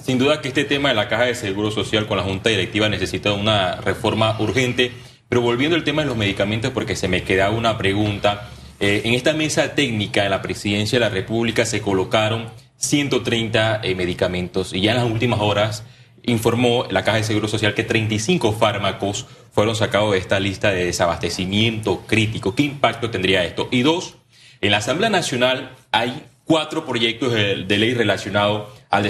Sin 0.04 0.18
duda 0.18 0.42
que 0.42 0.48
este 0.48 0.64
tema 0.64 0.90
de 0.90 0.96
la 0.96 1.08
caja 1.10 1.26
de 1.26 1.36
seguro 1.36 1.70
social 1.72 2.08
con 2.08 2.18
la 2.18 2.24
Junta 2.24 2.50
Directiva 2.50 2.88
necesita 2.90 3.34
una 3.34 3.76
reforma 3.76 4.40
urgente. 4.40 4.92
Pero 5.28 5.42
volviendo 5.42 5.76
al 5.76 5.84
tema 5.84 6.02
de 6.02 6.08
los 6.08 6.18
medicamentos, 6.18 6.72
porque 6.72 6.96
se 6.96 7.08
me 7.08 7.24
queda 7.24 7.50
una 7.52 7.78
pregunta. 7.78 8.50
eh, 8.80 9.02
en 9.04 9.14
esta 9.14 9.34
mesa 9.34 9.76
técnica 9.76 10.24
en 10.24 10.32
la 10.32 10.42
presidencia 10.42 10.98
de 10.98 11.06
la 11.06 11.10
República 11.12 11.66
se 11.66 11.82
colocaron 11.82 12.48
130 12.78 13.82
eh, 13.84 13.96
medicamentos 13.96 14.74
y 14.74 14.82
ya 14.82 14.92
en 14.92 14.98
las 14.98 15.06
últimas 15.06 15.40
horas 15.42 15.84
informó 16.24 16.86
la 16.90 17.04
Caja 17.04 17.18
de 17.18 17.24
Seguro 17.24 17.48
Social 17.48 17.74
que 17.74 17.84
35 17.84 18.54
fármacos 18.54 19.26
fueron 19.52 19.76
sacados 19.76 20.12
de 20.12 20.18
esta 20.18 20.40
lista 20.40 20.72
de 20.72 20.86
desabastecimiento 20.86 22.02
crítico. 22.08 22.56
¿Qué 22.56 22.64
impacto 22.64 23.10
tendría 23.10 23.44
esto? 23.44 23.68
Y 23.72 23.82
dos, 23.82 24.16
en 24.62 24.72
la 24.72 24.78
Asamblea 24.78 25.10
Nacional 25.10 25.76
hay 25.92 26.24
cuatro 26.46 26.86
proyectos 26.86 27.32
de, 27.34 27.78
ley 27.78 27.94
relacionados 27.94 28.70
al 28.90 29.04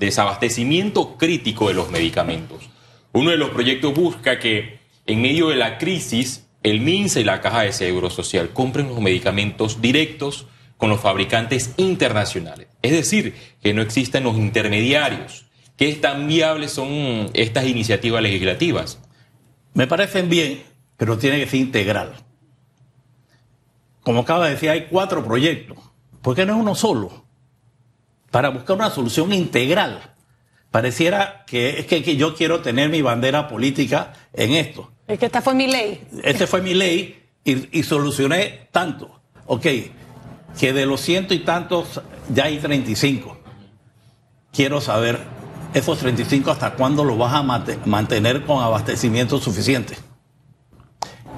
desabastecimiento 0.00 1.16
crítico 1.16 1.68
de 1.68 1.74
los 1.74 1.90
medicamentos. 1.90 2.68
Uno 3.12 3.30
de 3.30 3.36
los 3.36 3.50
proyectos 3.50 3.94
busca 3.94 4.38
que 4.38 4.78
en 5.06 5.22
medio 5.22 5.48
de 5.48 5.56
la 5.56 5.78
crisis 5.78 6.46
el 6.62 6.80
MINSA 6.80 7.20
y 7.20 7.24
la 7.24 7.40
Caja 7.40 7.62
de 7.62 7.72
Seguro 7.72 8.10
Social 8.10 8.50
compren 8.50 8.88
los 8.88 9.00
medicamentos 9.00 9.80
directos 9.80 10.46
con 10.76 10.90
los 10.90 11.00
fabricantes 11.00 11.74
internacionales. 11.76 12.68
Es 12.82 12.92
decir, 12.92 13.34
que 13.62 13.74
no 13.74 13.82
existan 13.82 14.24
los 14.24 14.36
intermediarios. 14.36 15.46
¿Qué 15.78 15.94
tan 15.94 16.26
viables 16.26 16.72
son 16.72 17.30
estas 17.34 17.64
iniciativas 17.64 18.20
legislativas? 18.20 18.98
Me 19.74 19.86
parecen 19.86 20.28
bien, 20.28 20.64
pero 20.96 21.18
tiene 21.18 21.38
que 21.38 21.46
ser 21.46 21.60
integral. 21.60 22.14
Como 24.02 24.22
acaba 24.22 24.46
de 24.46 24.54
decir, 24.54 24.70
hay 24.70 24.88
cuatro 24.90 25.24
proyectos. 25.24 25.78
¿Por 26.20 26.34
qué 26.34 26.44
no 26.44 26.54
es 26.54 26.60
uno 26.60 26.74
solo? 26.74 27.24
Para 28.32 28.48
buscar 28.48 28.74
una 28.74 28.90
solución 28.90 29.32
integral. 29.32 30.14
Pareciera 30.72 31.44
que 31.46 31.78
es 31.78 31.86
que, 31.86 32.16
yo 32.16 32.34
quiero 32.34 32.60
tener 32.60 32.90
mi 32.90 33.00
bandera 33.00 33.46
política 33.46 34.14
en 34.32 34.54
esto. 34.54 34.90
Es 35.06 35.20
que 35.20 35.26
esta 35.26 35.40
fue 35.40 35.54
mi 35.54 35.68
ley. 35.68 36.04
Esta 36.24 36.48
fue 36.48 36.60
mi 36.60 36.74
ley 36.74 37.22
y, 37.44 37.78
y 37.78 37.84
solucioné 37.84 38.66
tanto. 38.72 39.20
Ok, 39.46 39.66
que 40.58 40.72
de 40.72 40.86
los 40.86 41.00
ciento 41.00 41.34
y 41.34 41.38
tantos 41.38 42.00
ya 42.34 42.46
hay 42.46 42.58
35. 42.58 43.38
Quiero 44.50 44.80
saber 44.80 45.37
esos 45.74 45.98
35 45.98 46.50
hasta 46.50 46.74
cuándo 46.74 47.04
los 47.04 47.18
vas 47.18 47.34
a 47.34 47.42
mantener 47.42 48.44
con 48.44 48.62
abastecimiento 48.62 49.38
suficiente. 49.38 49.96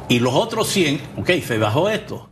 Y 0.09 0.19
los 0.19 0.35
otros 0.35 0.69
100, 0.69 1.01
ok, 1.19 1.31
se 1.47 1.59
bajó 1.59 1.89
esto. 1.89 2.31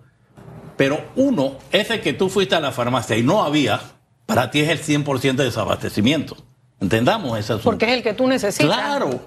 Pero 0.77 1.01
uno, 1.17 1.57
ese 1.73 2.01
que 2.01 2.13
tú 2.13 2.29
fuiste 2.29 2.55
a 2.55 2.61
la 2.61 2.73
farmacia 2.73 3.17
y 3.17 3.23
no 3.23 3.43
había, 3.43 3.81
para 4.27 4.51
ti 4.51 4.61
es 4.61 4.69
el 4.69 5.05
100% 5.05 5.37
de 5.37 5.45
desabastecimiento. 5.45 6.37
Entendamos 6.81 7.39
ese 7.39 7.55
asunto. 7.55 7.71
Porque 7.71 7.87
es 7.87 7.93
el 7.93 8.03
que 8.03 8.15
tú 8.15 8.27
necesitas. 8.27 8.67
Claro. 8.67 9.21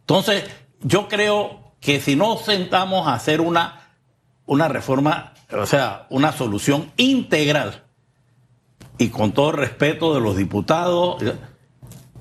Entonces, 0.00 0.44
yo 0.82 1.08
creo 1.08 1.74
que 1.80 2.00
si 2.00 2.16
no 2.16 2.36
sentamos 2.36 3.06
a 3.06 3.14
hacer 3.14 3.40
una, 3.40 3.94
una 4.44 4.68
reforma 4.68 5.30
o 5.52 5.66
sea, 5.66 6.06
una 6.10 6.32
solución 6.32 6.92
integral. 6.96 7.84
Y 8.98 9.08
con 9.08 9.32
todo 9.32 9.52
respeto 9.52 10.14
de 10.14 10.20
los 10.20 10.36
diputados, 10.36 11.22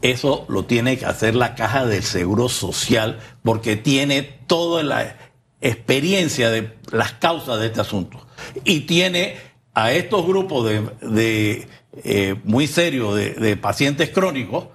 eso 0.01 0.45
lo 0.49 0.65
tiene 0.65 0.97
que 0.97 1.05
hacer 1.05 1.35
la 1.35 1.55
Caja 1.55 1.85
del 1.85 2.03
Seguro 2.03 2.49
Social 2.49 3.19
porque 3.43 3.75
tiene 3.75 4.23
toda 4.23 4.83
la 4.83 5.17
experiencia 5.61 6.49
de 6.49 6.77
las 6.91 7.13
causas 7.13 7.59
de 7.59 7.67
este 7.67 7.81
asunto. 7.81 8.25
Y 8.63 8.81
tiene 8.81 9.37
a 9.73 9.91
estos 9.91 10.25
grupos 10.25 10.65
de, 10.65 11.67
eh, 12.03 12.35
muy 12.43 12.67
serios 12.67 13.15
de, 13.15 13.57
pacientes 13.57 14.09
crónicos 14.09 14.67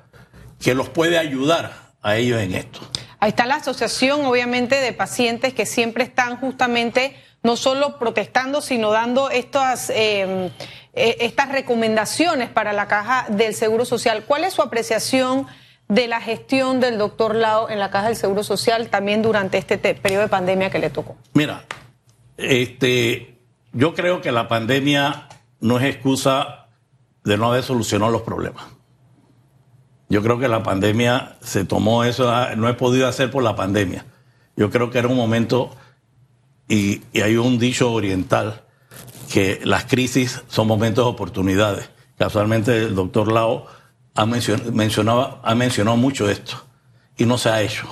que 0.60 0.74
los 0.74 0.88
puede 0.88 1.18
ayudar 1.18 1.72
a 2.02 2.16
ellos 2.16 2.40
en 2.40 2.54
esto. 2.54 2.80
Ahí 3.18 3.30
está 3.30 3.46
la 3.46 3.56
asociación, 3.56 4.24
obviamente, 4.26 4.76
de 4.76 4.92
pacientes 4.92 5.54
que 5.54 5.66
siempre 5.66 6.04
están 6.04 6.36
justamente 6.36 7.16
no 7.42 7.56
solo 7.56 7.98
protestando, 7.98 8.60
sino 8.60 8.90
dando 8.90 9.30
estas, 9.30 9.90
em, 9.94 10.50
e, 10.94 11.16
estas 11.20 11.50
recomendaciones 11.50 12.48
para 12.48 12.72
la 12.72 12.88
caja 12.88 13.26
del 13.28 13.54
Seguro 13.54 13.84
Social. 13.84 14.24
¿Cuál 14.26 14.44
es 14.44 14.54
su 14.54 14.62
apreciación 14.62 15.46
de 15.88 16.08
la 16.08 16.20
gestión 16.20 16.80
del 16.80 16.98
doctor 16.98 17.34
Lao 17.34 17.68
en 17.68 17.78
la 17.78 17.90
caja 17.90 18.08
del 18.08 18.16
Seguro 18.16 18.42
Social 18.42 18.88
también 18.88 19.22
durante 19.22 19.58
este 19.58 19.78
periodo 19.78 20.22
de 20.22 20.28
pandemia 20.28 20.70
que 20.70 20.78
le 20.78 20.90
tocó? 20.90 21.16
Mira, 21.34 21.64
este, 22.36 23.38
yo 23.72 23.94
creo 23.94 24.20
que 24.20 24.32
la 24.32 24.48
pandemia 24.48 25.28
no 25.60 25.78
es 25.78 25.84
excusa 25.84 26.68
de 27.24 27.36
no 27.36 27.50
haber 27.50 27.62
solucionado 27.62 28.12
los 28.12 28.22
problemas. 28.22 28.64
Yo 30.08 30.22
creo 30.22 30.38
que 30.38 30.48
la 30.48 30.62
pandemia 30.62 31.36
se 31.40 31.64
tomó 31.64 32.04
eso, 32.04 32.30
ah, 32.30 32.54
no 32.56 32.68
he 32.68 32.74
podido 32.74 33.08
hacer 33.08 33.30
por 33.30 33.42
la 33.42 33.56
pandemia. 33.56 34.04
Yo 34.56 34.70
creo 34.70 34.90
que 34.90 34.98
era 34.98 35.08
un 35.08 35.16
momento 35.16 35.70
y, 36.68 37.02
hay 37.20 37.36
un 37.36 37.58
dicho 37.58 37.92
oriental 37.92 38.63
que 39.34 39.58
las 39.64 39.86
crisis 39.86 40.44
son 40.46 40.68
momentos 40.68 41.04
de 41.04 41.10
oportunidades. 41.10 41.90
Casualmente 42.16 42.78
el 42.78 42.94
doctor 42.94 43.32
Lao 43.32 43.66
ha, 44.14 44.26
mencionado, 44.26 45.40
ha 45.42 45.54
mencionado 45.56 45.96
mucho 45.96 46.30
esto 46.30 46.64
y 47.16 47.26
no 47.26 47.36
se 47.36 47.48
ha 47.48 47.60
hecho. 47.60 47.88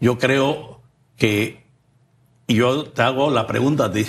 Yo 0.00 0.16
creo 0.16 0.80
que, 1.18 1.66
y 2.46 2.54
yo 2.54 2.84
te 2.84 3.02
hago 3.02 3.30
la 3.30 3.46
pregunta 3.46 3.84
a 3.84 3.92
ti, 3.92 4.06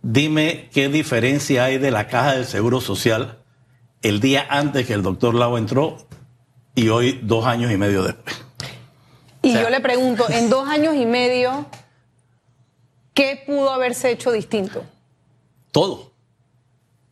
dime 0.00 0.70
qué 0.72 0.88
diferencia 0.88 1.64
hay 1.64 1.78
de 1.78 1.90
la 1.90 2.06
caja 2.06 2.34
del 2.34 2.46
Seguro 2.46 2.80
Social 2.80 3.40
el 4.02 4.20
día 4.20 4.46
antes 4.48 4.86
que 4.86 4.92
el 4.92 5.02
doctor 5.02 5.34
Lao 5.34 5.58
entró 5.58 6.06
y 6.76 6.88
hoy 6.88 7.18
dos 7.20 7.46
años 7.46 7.72
y 7.72 7.76
medio 7.76 8.04
después. 8.04 8.44
Y 9.42 9.54
yo 9.54 9.70
le 9.70 9.80
pregunto, 9.80 10.30
en 10.30 10.48
dos 10.48 10.68
años 10.68 10.94
y 10.94 11.04
medio, 11.04 11.66
¿Qué 13.14 13.42
pudo 13.44 13.70
haberse 13.70 14.10
hecho 14.10 14.32
distinto? 14.32 14.84
Todo. 15.70 16.12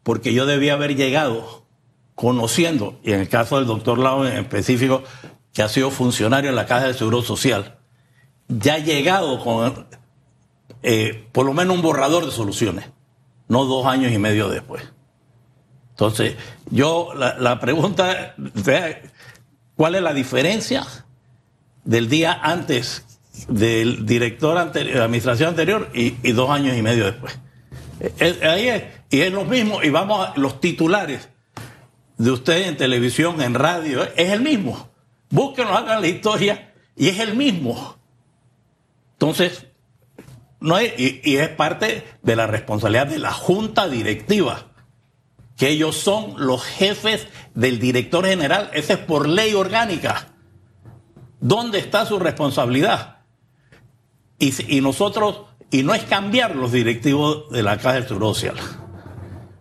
Porque 0.03 0.33
yo 0.33 0.47
debía 0.47 0.75
haber 0.75 0.97
llegado 0.97 1.67
conociendo, 2.15 2.99
y 3.05 3.13
en 3.13 3.21
el 3.21 3.29
caso 3.29 3.57
del 3.57 3.67
doctor 3.67 3.99
Lau 3.99 4.25
en 4.25 4.39
específico, 4.39 5.03
que 5.53 5.63
ha 5.63 5.69
sido 5.69 5.91
funcionario 5.91 6.51
en 6.51 6.57
la 6.57 6.67
Caja 6.67 6.89
de 6.89 6.95
Seguro 6.95 7.23
Social, 7.23 7.79
ya 8.49 8.79
llegado 8.79 9.43
con 9.43 9.87
eh, 10.83 11.29
por 11.33 11.47
lo 11.47 11.53
menos 11.53 11.77
un 11.77 11.83
borrador 11.83 12.25
de 12.25 12.33
soluciones, 12.33 12.87
no 13.49 13.65
dos 13.65 13.87
años 13.87 14.13
y 14.13 14.19
medio 14.19 14.49
después. 14.49 14.83
Entonces, 15.91 16.37
yo, 16.71 17.13
la, 17.15 17.37
la 17.39 17.61
pregunta, 17.61 18.35
¿cuál 19.77 19.95
es 19.95 20.03
la 20.03 20.15
diferencia 20.15 20.87
del 21.85 22.09
día 22.09 22.39
antes 22.43 23.05
del 23.49 24.05
director 24.05 24.59
anterior, 24.59 24.93
de 24.93 24.99
la 24.99 25.05
administración 25.05 25.51
anterior 25.51 25.91
y, 25.95 26.11
dos 26.33 26.51
años 26.51 26.77
y 26.77 26.83
medio 26.83 27.05
después. 27.05 27.39
Ahí 28.43 28.69
es, 28.69 28.85
y 29.11 29.21
es 29.21 29.33
lo 29.33 29.45
mismo, 29.45 29.83
y 29.83 29.91
vamos 29.91 30.29
a 30.29 30.39
los 30.39 30.61
titulares 30.61 31.29
de 32.17 32.31
ustedes 32.31 32.67
en 32.67 32.77
televisión, 32.77 33.41
en 33.41 33.55
radio, 33.55 34.03
es 34.03 34.33
el 34.33 34.41
mismo. 34.41 34.89
Búsquenos, 35.31 35.77
hagan 35.77 36.01
la 36.01 36.09
historia, 36.09 36.75
y 36.97 37.09
es 37.09 37.19
el 37.21 37.35
mismo. 37.35 37.97
Entonces, 39.13 39.67
no 40.61 40.81
y, 40.81 41.21
y 41.23 41.37
es 41.37 41.49
parte 41.51 42.05
de 42.23 42.37
la 42.37 42.47
responsabilidad 42.47 43.07
de 43.07 43.19
la 43.19 43.33
junta 43.33 43.89
directiva, 43.89 44.69
que 45.57 45.71
ellos 45.71 45.97
son 45.97 46.35
los 46.39 46.65
jefes 46.65 47.27
del 47.55 47.79
director 47.79 48.25
general, 48.25 48.71
ese 48.73 48.95
es 48.95 48.99
por 49.01 49.29
ley 49.29 49.55
orgánica. 49.55 50.29
¿Dónde 51.41 51.79
está 51.79 52.07
su 52.07 52.19
responsabilidad? 52.19 53.19
Y, 54.39 54.81
nosotros, 54.81 55.47
y 55.71 55.83
no 55.83 55.95
es 55.95 56.05
cambiar 56.05 56.57
los 56.57 56.73
directivos 56.73 57.51
de 57.51 57.63
la 57.63 57.77
Caja 57.77 57.95
del 57.95 58.09
Seguro 58.09 58.35
Social, 58.35 58.57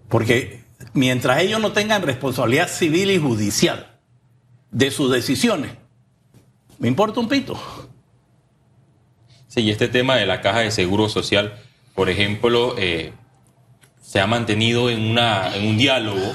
porque 0.10 0.64
mientras 0.94 1.42
ellos 1.42 1.60
no 1.60 1.74
tengan 1.74 2.02
responsabilidad 2.02 2.70
civil 2.70 3.12
y 3.12 3.20
judicial 3.20 4.00
de 4.72 4.92
sus 4.92 5.12
decisiones, 5.12 5.72
me 6.80 6.88
importa 6.88 7.20
un 7.20 7.28
pito. 7.28 7.60
Sí, 9.48 9.62
y 9.62 9.72
este 9.72 9.88
tema 9.88 10.16
de 10.16 10.26
la 10.26 10.42
Caja 10.42 10.60
de 10.60 10.72
Seguro 10.72 11.10
Social, 11.10 11.58
por 11.96 12.10
ejemplo, 12.10 12.76
eh, 12.78 13.14
se 14.02 14.20
ha 14.22 14.28
mantenido 14.28 14.90
en, 14.90 15.02
una, 15.02 15.56
en 15.56 15.68
un 15.68 15.78
diálogo, 15.78 16.34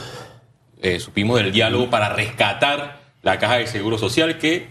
eh, 0.82 1.00
supimos 1.00 1.38
del 1.38 1.52
diálogo 1.52 1.88
para 1.88 2.10
rescatar 2.10 3.00
la 3.22 3.38
Caja 3.38 3.56
de 3.56 3.66
Seguro 3.66 3.96
Social 3.96 4.38
que 4.38 4.68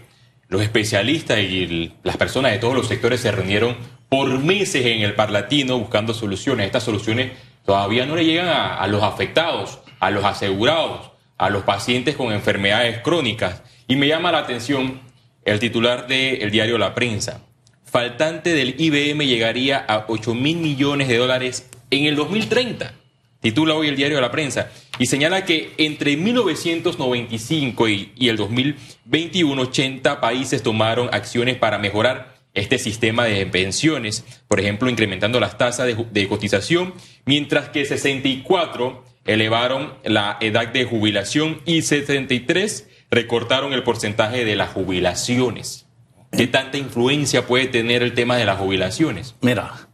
los 0.48 0.62
especialistas 0.62 1.38
y 1.38 1.94
las 2.02 2.16
personas 2.18 2.52
de 2.52 2.58
todos 2.58 2.74
los 2.74 2.86
sectores 2.86 3.20
se 3.20 3.32
reunieron 3.32 3.76
por 4.12 4.28
meses 4.40 4.84
en 4.84 5.00
el 5.00 5.14
Parlatino 5.14 5.78
buscando 5.78 6.12
soluciones. 6.12 6.66
Estas 6.66 6.82
soluciones 6.82 7.32
todavía 7.64 8.04
no 8.04 8.14
le 8.14 8.26
llegan 8.26 8.46
a, 8.50 8.86
los 8.86 9.02
afectados, 9.02 9.78
a 10.00 10.10
los 10.10 10.22
asegurados, 10.22 11.12
a 11.38 11.48
los 11.48 11.62
pacientes 11.62 12.14
con 12.14 12.30
enfermedades 12.30 12.98
crónicas. 12.98 13.62
Y 13.88 13.96
me 13.96 14.08
llama 14.08 14.30
la 14.30 14.40
atención 14.40 15.00
el 15.46 15.58
titular 15.60 16.08
del 16.08 16.50
diario 16.50 16.76
La 16.76 16.94
Prensa. 16.94 17.40
Faltante 17.86 18.52
del 18.52 18.74
IBM 18.76 19.24
llegaría 19.24 19.78
a 19.78 20.04
8 20.06 20.34
mil 20.34 20.58
millones 20.58 21.08
de 21.08 21.16
dólares 21.16 21.70
en 21.90 22.04
el 22.04 22.14
2030 22.14 22.92
titula 23.40 23.74
hoy 23.74 23.88
el 23.88 23.96
diario 23.96 24.18
de 24.18 24.22
la 24.22 24.30
prensa, 24.30 24.70
y 25.00 25.06
señala 25.06 25.44
que 25.44 25.72
entre 25.76 26.16
1995 26.16 27.88
y, 27.88 28.12
el 28.20 28.36
2021, 28.36 29.62
80 29.62 30.20
países 30.20 30.62
tomaron 30.62 31.10
acciones 31.12 31.56
para 31.56 31.78
mejorar 31.78 32.31
este 32.54 32.78
sistema 32.78 33.24
de 33.24 33.46
pensiones, 33.46 34.24
por 34.48 34.60
ejemplo, 34.60 34.90
incrementando 34.90 35.40
las 35.40 35.58
tasas 35.58 35.86
de, 35.86 36.06
de 36.10 36.28
cotización, 36.28 36.94
mientras 37.24 37.68
que 37.70 37.84
64 37.84 39.04
elevaron 39.24 39.94
la 40.04 40.36
edad 40.40 40.68
de 40.68 40.84
jubilación 40.84 41.62
y 41.64 41.82
73 41.82 42.88
recortaron 43.10 43.72
el 43.72 43.82
porcentaje 43.82 44.44
de 44.44 44.56
las 44.56 44.70
jubilaciones. 44.70 45.86
¿Qué 46.30 46.46
tanta 46.46 46.78
influencia 46.78 47.46
puede 47.46 47.66
tener 47.66 48.02
el 48.02 48.14
tema 48.14 48.36
de 48.36 48.46
las 48.46 48.58
jubilaciones? 48.58 49.34
Mira, 49.42 49.88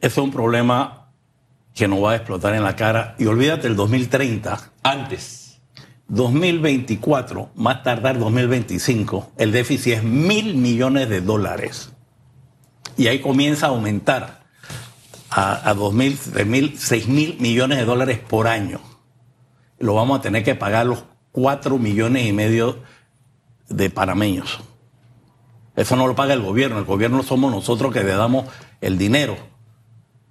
ese 0.00 0.08
es 0.08 0.18
un 0.18 0.30
problema 0.30 1.08
que 1.74 1.88
nos 1.88 2.02
va 2.02 2.12
a 2.12 2.16
explotar 2.16 2.54
en 2.54 2.62
la 2.62 2.76
cara. 2.76 3.16
Y 3.18 3.26
olvídate 3.26 3.66
el 3.66 3.74
2030. 3.74 4.72
Antes. 4.82 5.43
2024, 6.08 7.50
más 7.54 7.82
tardar 7.82 8.18
2025, 8.18 9.32
el 9.38 9.52
déficit 9.52 9.94
es 9.94 10.02
mil 10.02 10.54
millones 10.54 11.08
de 11.08 11.20
dólares. 11.20 11.92
Y 12.96 13.08
ahí 13.08 13.20
comienza 13.20 13.66
a 13.66 13.68
aumentar 13.70 14.44
a, 15.30 15.68
a 15.68 15.74
2 15.74 15.94
mil, 15.94 16.18
3 16.18 16.46
mil, 16.46 16.78
6 16.78 17.08
mil 17.08 17.36
millones 17.40 17.78
de 17.78 17.84
dólares 17.84 18.18
por 18.18 18.46
año. 18.46 18.80
Lo 19.78 19.94
vamos 19.94 20.18
a 20.18 20.22
tener 20.22 20.44
que 20.44 20.54
pagar 20.54 20.86
los 20.86 21.04
4 21.32 21.78
millones 21.78 22.26
y 22.26 22.32
medio 22.32 22.78
de 23.68 23.90
panameños. 23.90 24.60
Eso 25.76 25.96
no 25.96 26.06
lo 26.06 26.14
paga 26.14 26.34
el 26.34 26.42
gobierno, 26.42 26.78
el 26.78 26.84
gobierno 26.84 27.22
somos 27.22 27.50
nosotros 27.50 27.92
que 27.92 28.04
le 28.04 28.14
damos 28.14 28.46
el 28.80 28.96
dinero 28.96 29.36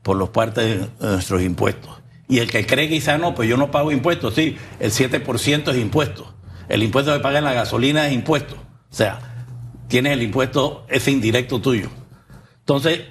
por 0.02 0.16
los 0.16 0.30
partes 0.30 0.90
de 1.00 1.08
nuestros 1.08 1.42
impuestos. 1.42 2.03
Y 2.28 2.40
el 2.40 2.50
que 2.50 2.66
cree 2.66 3.02
ah, 3.08 3.18
no, 3.18 3.36
pues 3.36 3.50
yo 3.50 3.58
no 3.58 3.72
pago 3.72 3.92
impuestos, 3.92 4.36
sí, 4.36 4.58
el 4.80 4.92
7% 4.92 5.72
es 5.72 5.78
impuesto. 5.78 6.34
El 6.70 6.84
impuesto 6.84 7.14
que 7.14 7.20
paga 7.20 7.40
en 7.40 7.46
la 7.46 7.54
gasolina 7.54 8.08
es 8.08 8.14
impuesto. 8.14 8.56
O 8.56 8.96
sea, 8.96 9.48
tienes 9.88 10.14
el 10.14 10.24
impuesto 10.24 10.86
ese 10.88 11.12
indirecto 11.12 11.60
tuyo. 11.60 11.90
Entonces, 12.60 13.02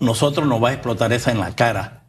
nosotros 0.00 0.46
nos 0.46 0.62
va 0.62 0.70
a 0.70 0.72
explotar 0.72 1.12
esa 1.12 1.30
en 1.30 1.38
la 1.38 1.54
cara. 1.54 2.02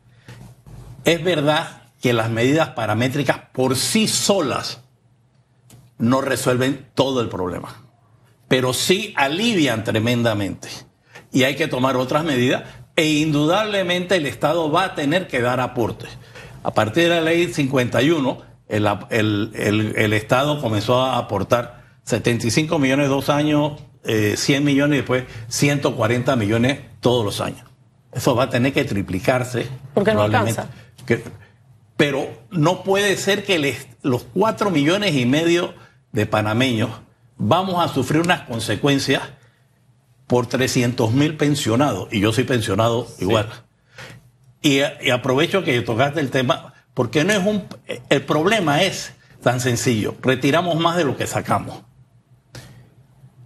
Es 1.06 1.24
verdad 1.24 1.84
que 2.02 2.14
las 2.14 2.30
medidas 2.30 2.70
paramétricas 2.70 3.40
por 3.54 3.76
sí 3.76 4.08
solas 4.08 4.82
no 5.98 6.22
resuelven 6.22 6.90
todo 6.96 7.22
el 7.22 7.30
problema, 7.30 7.84
pero 8.48 8.74
sí 8.74 9.14
alivian 9.16 9.84
tremendamente. 9.84 10.68
Y 11.32 11.44
hay 11.44 11.56
que 11.56 11.68
tomar 11.68 11.96
otras 11.96 12.24
medidas 12.24 12.64
e 12.96 13.06
indudablemente 13.06 14.16
el 14.16 14.26
Estado 14.26 14.72
va 14.72 14.86
a 14.86 14.96
tener 14.96 15.28
que 15.28 15.42
dar 15.42 15.60
aportes. 15.60 16.10
A 16.64 16.74
partir 16.74 17.04
de 17.04 17.10
la 17.10 17.22
ley 17.22 17.52
51, 17.52 18.42
el, 18.70 18.88
el, 19.10 19.94
el, 19.96 20.14
Estado 20.14 20.62
comenzó 20.62 21.02
a 21.02 21.18
aportar 21.18 21.84
75 22.04 22.80
millones 22.80 23.10
dos 23.10 23.30
años, 23.30 23.82
100 24.04 24.38
eh, 24.48 24.60
millones 24.62 24.96
y 24.96 24.98
después 25.00 25.26
140 25.50 26.36
millones 26.36 26.80
todos 27.00 27.26
los 27.26 27.42
años. 27.42 27.66
Eso 28.12 28.36
va 28.36 28.44
a 28.44 28.50
tener 28.50 28.74
que 28.74 28.86
triplicarse. 28.86 29.68
Porque 29.94 30.14
no 30.14 30.22
alcanza. 30.22 30.70
pero 31.98 32.28
no 32.52 32.84
puede 32.84 33.18
ser 33.18 33.44
que 33.44 33.76
los 34.04 34.26
4 34.34 34.70
millones 34.70 35.16
y 35.16 35.26
medio 35.26 35.74
de 36.12 36.26
panameños 36.26 36.92
vamos 37.38 37.84
a 37.84 37.92
sufrir 37.94 38.22
unas 38.22 38.42
consecuencias 38.42 39.24
por 40.28 40.48
300 40.48 41.12
mil 41.12 41.38
pensionados, 41.38 42.08
y 42.12 42.20
yo 42.20 42.32
soy 42.32 42.44
pensionado 42.44 43.08
igual. 43.20 43.50
Y, 44.62 44.80
y, 44.80 45.10
aprovecho 45.12 45.64
que 45.64 45.82
tocaste 45.82 46.20
el 46.20 46.32
tema, 46.32 46.74
porque 46.94 47.24
no 47.24 47.34
es 47.34 47.46
un... 47.46 47.64
El 48.10 48.24
problema 48.24 48.82
es 48.84 49.14
tan 49.42 49.60
sencillo, 49.60 50.16
retiramos 50.22 50.80
más 50.80 50.96
de 50.96 51.04
lo 51.04 51.18
que 51.18 51.28
sacamos. 51.28 51.84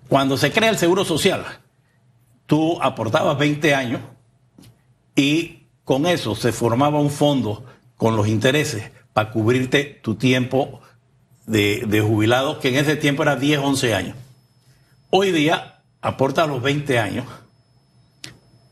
Cuando 0.08 0.38
se 0.38 0.52
crea 0.52 0.70
el 0.70 0.78
Seguro 0.78 1.04
Social, 1.04 1.44
tú 2.46 2.82
aportabas 2.82 3.38
20 3.38 3.76
años 3.76 4.02
y 5.16 5.68
con 5.84 6.06
eso 6.06 6.36
se 6.36 6.52
formaba 6.52 7.00
un 7.00 7.10
fondo 7.10 7.66
con 7.98 8.16
los 8.16 8.28
intereses 8.28 8.92
para 9.14 9.32
cubrirte 9.32 10.00
tu 10.04 10.16
tiempo 10.16 10.82
de, 11.48 11.84
de 11.88 12.02
jubilado, 12.02 12.60
que 12.60 12.70
en 12.70 12.76
ese 12.76 12.96
tiempo 12.96 13.24
era 13.24 13.36
10, 13.36 13.60
11 13.60 13.96
años. 13.96 14.16
Hoy 15.10 15.32
día 15.32 15.77
aporta 16.08 16.48
los 16.48 16.62
20 16.62 17.00
años, 17.00 17.26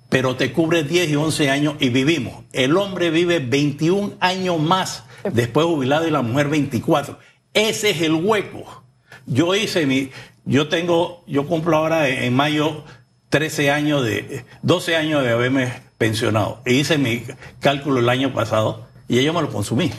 pero 0.10 0.36
te 0.36 0.54
cubre 0.54 0.84
10 0.84 1.10
y 1.10 1.16
11 1.16 1.50
años 1.50 1.76
y 1.80 1.90
vivimos. 1.90 2.46
El 2.54 2.78
hombre 2.78 3.10
vive 3.10 3.40
21 3.40 4.14
años 4.20 4.60
más 4.60 5.04
después 5.32 5.66
jubilado 5.66 6.08
y 6.08 6.12
la 6.12 6.22
mujer 6.22 6.50
24. 6.50 7.20
Ese 7.54 7.90
es 7.92 8.02
el 8.02 8.14
hueco. 8.14 8.84
Yo 9.26 9.56
hice 9.56 9.86
mi, 9.86 10.12
yo 10.46 10.68
tengo, 10.68 11.24
yo 11.28 11.48
cumplo 11.48 11.78
ahora 11.78 12.08
en, 12.08 12.34
mayo 12.36 12.84
13 13.30 13.72
años 13.72 14.04
de, 14.04 14.46
12 14.62 14.96
años 14.96 15.24
de 15.24 15.32
haberme 15.32 15.74
pensionado. 15.98 16.62
E 16.66 16.74
hice 16.74 16.98
mi 16.98 17.24
cálculo 17.60 18.00
el 18.00 18.10
año 18.10 18.34
pasado 18.34 18.88
y 19.08 19.22
yo 19.24 19.34
me 19.34 19.42
lo 19.42 19.50
consumí. 19.50 19.92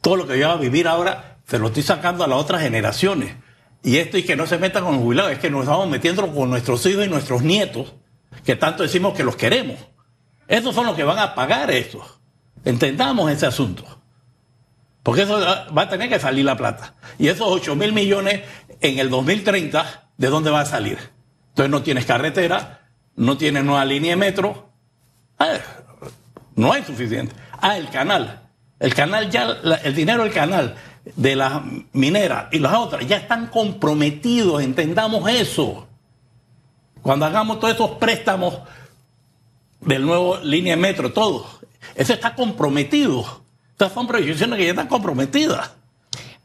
Todo 0.00 0.16
lo 0.16 0.26
que 0.26 0.38
yo 0.38 0.48
voy 0.48 0.56
a 0.58 0.60
vivir 0.60 0.88
ahora 0.88 1.38
se 1.48 1.58
lo 1.58 1.68
estoy 1.68 1.82
sacando 1.82 2.24
a 2.24 2.26
las 2.26 2.38
otras 2.38 2.62
generaciones. 2.62 3.34
Y 3.82 3.96
esto 3.96 4.16
y 4.16 4.22
que 4.22 4.36
no 4.36 4.46
se 4.46 4.58
metan 4.58 4.84
con 4.84 4.94
los 4.94 5.02
jubilados, 5.02 5.32
es 5.32 5.38
que 5.38 5.50
nos 5.50 5.62
estamos 5.62 5.88
metiendo 5.88 6.32
con 6.32 6.50
nuestros 6.50 6.84
hijos 6.86 7.04
y 7.04 7.08
nuestros 7.08 7.42
nietos, 7.42 7.94
que 8.44 8.54
tanto 8.54 8.84
decimos 8.84 9.14
que 9.14 9.24
los 9.24 9.36
queremos. 9.36 9.78
Esos 10.46 10.74
son 10.74 10.86
los 10.86 10.94
que 10.94 11.02
van 11.02 11.18
a 11.18 11.34
pagar 11.34 11.70
esto. 11.70 12.04
Entendamos 12.64 13.30
ese 13.30 13.46
asunto. 13.46 13.84
Porque 15.02 15.22
eso 15.22 15.40
va 15.76 15.82
a 15.82 15.88
tener 15.88 16.08
que 16.08 16.20
salir 16.20 16.44
la 16.44 16.56
plata. 16.56 16.94
Y 17.18 17.26
esos 17.26 17.48
8 17.48 17.74
mil 17.74 17.92
millones 17.92 18.42
en 18.80 18.98
el 18.98 19.10
2030, 19.10 20.10
¿de 20.16 20.28
dónde 20.28 20.50
va 20.50 20.60
a 20.60 20.66
salir? 20.66 20.98
Entonces 21.48 21.70
no 21.70 21.82
tienes 21.82 22.06
carretera, 22.06 22.88
no 23.16 23.36
tienes 23.36 23.64
nueva 23.64 23.84
línea 23.84 24.10
de 24.10 24.16
metro. 24.16 24.70
Ah, 25.38 25.58
no 26.54 26.72
hay 26.72 26.84
suficiente. 26.84 27.34
Ah, 27.60 27.76
el 27.76 27.88
canal. 27.90 28.42
El 28.78 28.94
canal 28.94 29.28
ya, 29.28 29.56
el 29.82 29.94
dinero 29.94 30.22
del 30.22 30.32
canal 30.32 30.76
de 31.04 31.36
las 31.36 31.62
mineras 31.92 32.46
y 32.52 32.58
las 32.58 32.74
otras 32.74 33.06
ya 33.06 33.16
están 33.16 33.48
comprometidos, 33.48 34.62
entendamos 34.62 35.28
eso. 35.28 35.86
Cuando 37.02 37.26
hagamos 37.26 37.58
todos 37.58 37.74
esos 37.74 37.90
préstamos 37.92 38.58
del 39.80 40.06
nuevo 40.06 40.38
línea 40.38 40.76
de 40.76 40.80
metro, 40.80 41.12
todo, 41.12 41.46
eso 41.96 42.12
está 42.12 42.34
comprometido. 42.34 43.42
Estas 43.72 43.92
son 43.92 44.06
proyecciones 44.06 44.58
que 44.58 44.64
ya 44.64 44.70
están 44.70 44.86
comprometidas. 44.86 45.72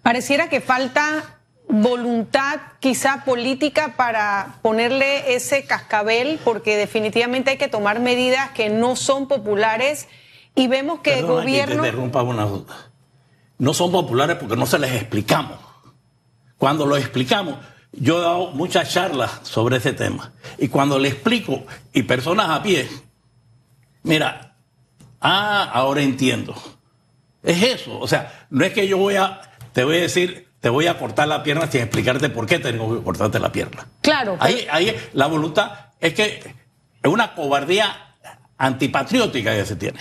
Pareciera 0.02 0.50
que 0.50 0.62
falta 0.62 1.38
voluntad 1.70 2.60
quizá 2.80 3.24
política 3.26 3.94
para 3.98 4.56
ponerle 4.64 5.36
ese 5.36 5.66
cascabel, 5.66 6.40
porque 6.44 6.78
definitivamente 6.78 7.52
hay 7.52 7.58
que 7.58 7.68
tomar 7.68 8.00
medidas 8.00 8.50
que 8.52 8.70
no 8.70 8.96
son 8.96 9.28
populares 9.28 10.08
y 10.56 10.68
vemos 10.68 11.02
que 11.02 11.20
el 11.20 11.28
gobierno... 11.28 11.84
Que 11.84 11.92
te 11.92 11.98
una 11.98 12.46
duda 12.46 12.88
no 13.58 13.74
son 13.74 13.92
populares 13.92 14.38
porque 14.38 14.56
no 14.56 14.66
se 14.66 14.80
les 14.80 14.94
explicamos. 14.94 15.58
Cuando 16.58 16.86
lo 16.86 16.98
explicamos, 16.98 17.58
yo 17.92 18.20
he 18.20 18.22
dado 18.22 18.52
muchas 18.52 18.92
charlas 18.92 19.40
sobre 19.44 19.78
ese 19.78 19.94
tema. 19.94 20.34
Y 20.58 20.68
cuando 20.68 21.00
le 21.00 21.10
explico, 21.10 21.66
y 21.94 22.04
personas 22.04 22.50
a 22.50 22.62
pie, 22.62 22.88
mira, 24.04 24.56
ah, 25.22 25.70
ahora 25.74 26.02
entiendo. 26.02 26.56
Es 27.44 27.64
eso. 27.64 28.00
O 28.00 28.08
sea, 28.08 28.48
no 28.50 28.66
es 28.66 28.74
que 28.74 28.88
yo 28.88 28.98
voy 28.98 29.16
a, 29.16 29.42
te 29.74 29.84
voy 29.84 29.98
a 29.98 30.02
decir, 30.02 30.48
te 30.60 30.70
voy 30.70 30.88
a 30.88 30.98
cortar 30.98 31.28
la 31.28 31.44
pierna 31.44 31.70
sin 31.70 31.82
explicarte 31.82 32.30
por 32.30 32.46
qué 32.46 32.60
tengo 32.60 32.96
que 32.96 33.04
cortarte 33.04 33.40
la 33.40 33.52
pierna. 33.52 33.88
Claro. 34.02 34.38
Ahí, 34.40 34.68
ahí 34.72 34.96
la 35.14 35.28
voluntad 35.28 35.72
es 36.00 36.14
que 36.14 36.56
es 37.04 37.12
una 37.12 37.34
cobardía 37.36 38.16
antipatriótica 38.58 39.56
que 39.56 39.66
se 39.66 39.76
tiene. 39.76 40.00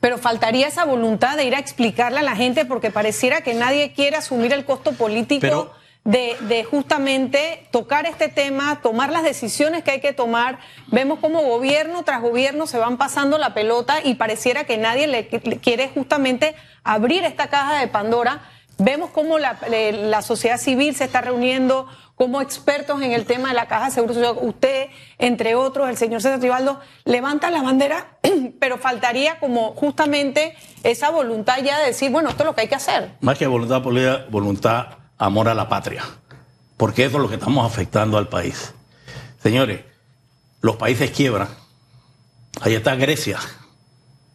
Pero 0.00 0.18
faltaría 0.18 0.68
esa 0.68 0.84
voluntad 0.84 1.36
de 1.36 1.44
ir 1.44 1.54
a 1.54 1.58
explicarle 1.58 2.20
a 2.20 2.22
la 2.22 2.36
gente 2.36 2.64
porque 2.64 2.90
pareciera 2.90 3.40
que 3.40 3.54
nadie 3.54 3.92
quiere 3.92 4.16
asumir 4.16 4.52
el 4.52 4.64
costo 4.64 4.92
político 4.92 5.72
de, 6.04 6.36
de, 6.42 6.64
justamente 6.64 7.66
tocar 7.70 8.06
este 8.06 8.28
tema, 8.28 8.80
tomar 8.80 9.10
las 9.10 9.24
decisiones 9.24 9.82
que 9.82 9.90
hay 9.90 10.00
que 10.00 10.12
tomar. 10.12 10.58
Vemos 10.86 11.18
como 11.18 11.42
gobierno 11.42 12.02
tras 12.04 12.22
gobierno 12.22 12.66
se 12.66 12.78
van 12.78 12.96
pasando 12.96 13.36
la 13.36 13.52
pelota 13.52 13.98
y 14.02 14.14
pareciera 14.14 14.64
que 14.64 14.78
nadie 14.78 15.06
le, 15.06 15.26
quiere 15.26 15.88
justamente 15.88 16.54
abrir 16.84 17.24
esta 17.24 17.48
caja 17.48 17.78
de 17.80 17.88
Pandora. 17.88 18.40
Vemos 18.78 19.10
cómo 19.10 19.38
la, 19.38 19.58
la 19.68 20.22
sociedad 20.22 20.58
civil 20.58 20.94
se 20.94 21.04
está 21.04 21.20
reuniendo 21.20 21.86
como 22.18 22.40
expertos 22.40 23.00
en 23.00 23.12
el 23.12 23.26
tema 23.26 23.48
de 23.48 23.54
la 23.54 23.68
caja 23.68 23.86
de 23.86 23.90
seguro 23.92 24.12
social, 24.12 24.36
usted, 24.40 24.88
entre 25.18 25.54
otros, 25.54 25.88
el 25.88 25.96
señor 25.96 26.20
César 26.20 26.40
Tribaldo, 26.40 26.80
levanta 27.04 27.48
la 27.50 27.62
bandera, 27.62 28.18
pero 28.60 28.76
faltaría 28.76 29.38
como 29.38 29.72
justamente 29.74 30.56
esa 30.82 31.10
voluntad 31.10 31.58
ya 31.62 31.78
de 31.78 31.86
decir, 31.86 32.10
bueno, 32.10 32.28
esto 32.30 32.42
es 32.42 32.46
lo 32.48 32.54
que 32.56 32.62
hay 32.62 32.68
que 32.68 32.74
hacer. 32.74 33.12
Más 33.20 33.38
que 33.38 33.46
voluntad 33.46 33.82
política, 33.82 34.26
voluntad, 34.30 34.86
amor 35.16 35.48
a 35.48 35.54
la 35.54 35.68
patria, 35.68 36.02
porque 36.76 37.04
eso 37.04 37.18
es 37.18 37.22
lo 37.22 37.28
que 37.28 37.36
estamos 37.36 37.64
afectando 37.64 38.18
al 38.18 38.28
país. 38.28 38.74
Señores, 39.40 39.82
los 40.60 40.74
países 40.74 41.12
quiebran. 41.12 41.48
Ahí 42.60 42.74
está 42.74 42.96
Grecia. 42.96 43.38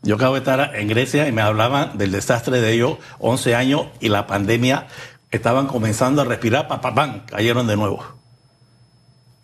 Yo 0.03 0.15
acabo 0.15 0.33
de 0.33 0.39
estar 0.39 0.75
en 0.75 0.89
Grecia 0.89 1.29
y 1.29 1.31
me 1.31 1.41
hablaban 1.41 1.97
del 1.97 2.11
desastre 2.11 2.59
de 2.59 2.73
ellos, 2.73 2.97
11 3.19 3.55
años 3.55 3.85
y 4.01 4.09
la 4.09 4.27
pandemia 4.27 4.87
estaban 5.31 5.67
comenzando 5.67 6.21
a 6.21 6.25
respirar, 6.25 6.67
pa, 6.67 7.23
cayeron 7.25 7.67
de 7.67 7.77
nuevo. 7.77 8.03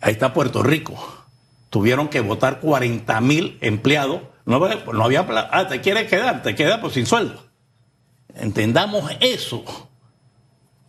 ahí 0.02 0.12
está 0.12 0.34
Puerto 0.34 0.62
Rico. 0.62 1.24
Tuvieron 1.70 2.08
que 2.08 2.20
votar 2.20 2.60
40 2.60 3.20
mil 3.22 3.58
empleados. 3.62 4.20
No, 4.44 4.58
no 4.58 5.04
había. 5.04 5.26
Ah, 5.50 5.66
te 5.66 5.80
quieres 5.80 6.10
quedar, 6.10 6.42
te 6.42 6.54
quedas 6.54 6.80
pues 6.80 6.92
sin 6.92 7.06
sueldo. 7.06 7.42
Entendamos 8.34 9.10
eso. 9.20 9.64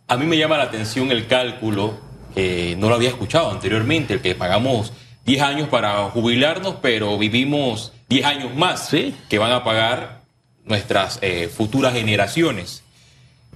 A 0.06 0.16
mí 0.18 0.26
me 0.26 0.36
llama 0.36 0.58
la 0.58 0.64
atención 0.64 1.10
el 1.10 1.26
cálculo, 1.26 1.98
que 2.34 2.76
no 2.78 2.88
lo 2.90 2.96
había 2.96 3.08
escuchado 3.08 3.50
anteriormente, 3.50 4.14
el 4.14 4.20
que 4.20 4.34
pagamos 4.34 4.92
10 5.24 5.42
años 5.42 5.68
para 5.68 6.10
jubilarnos, 6.10 6.76
pero 6.82 7.16
vivimos 7.16 7.92
10 8.12 8.26
años 8.26 8.54
más 8.54 8.90
que 8.90 9.38
van 9.38 9.52
a 9.52 9.64
pagar 9.64 10.20
nuestras 10.66 11.18
eh, 11.22 11.48
futuras 11.48 11.94
generaciones. 11.94 12.84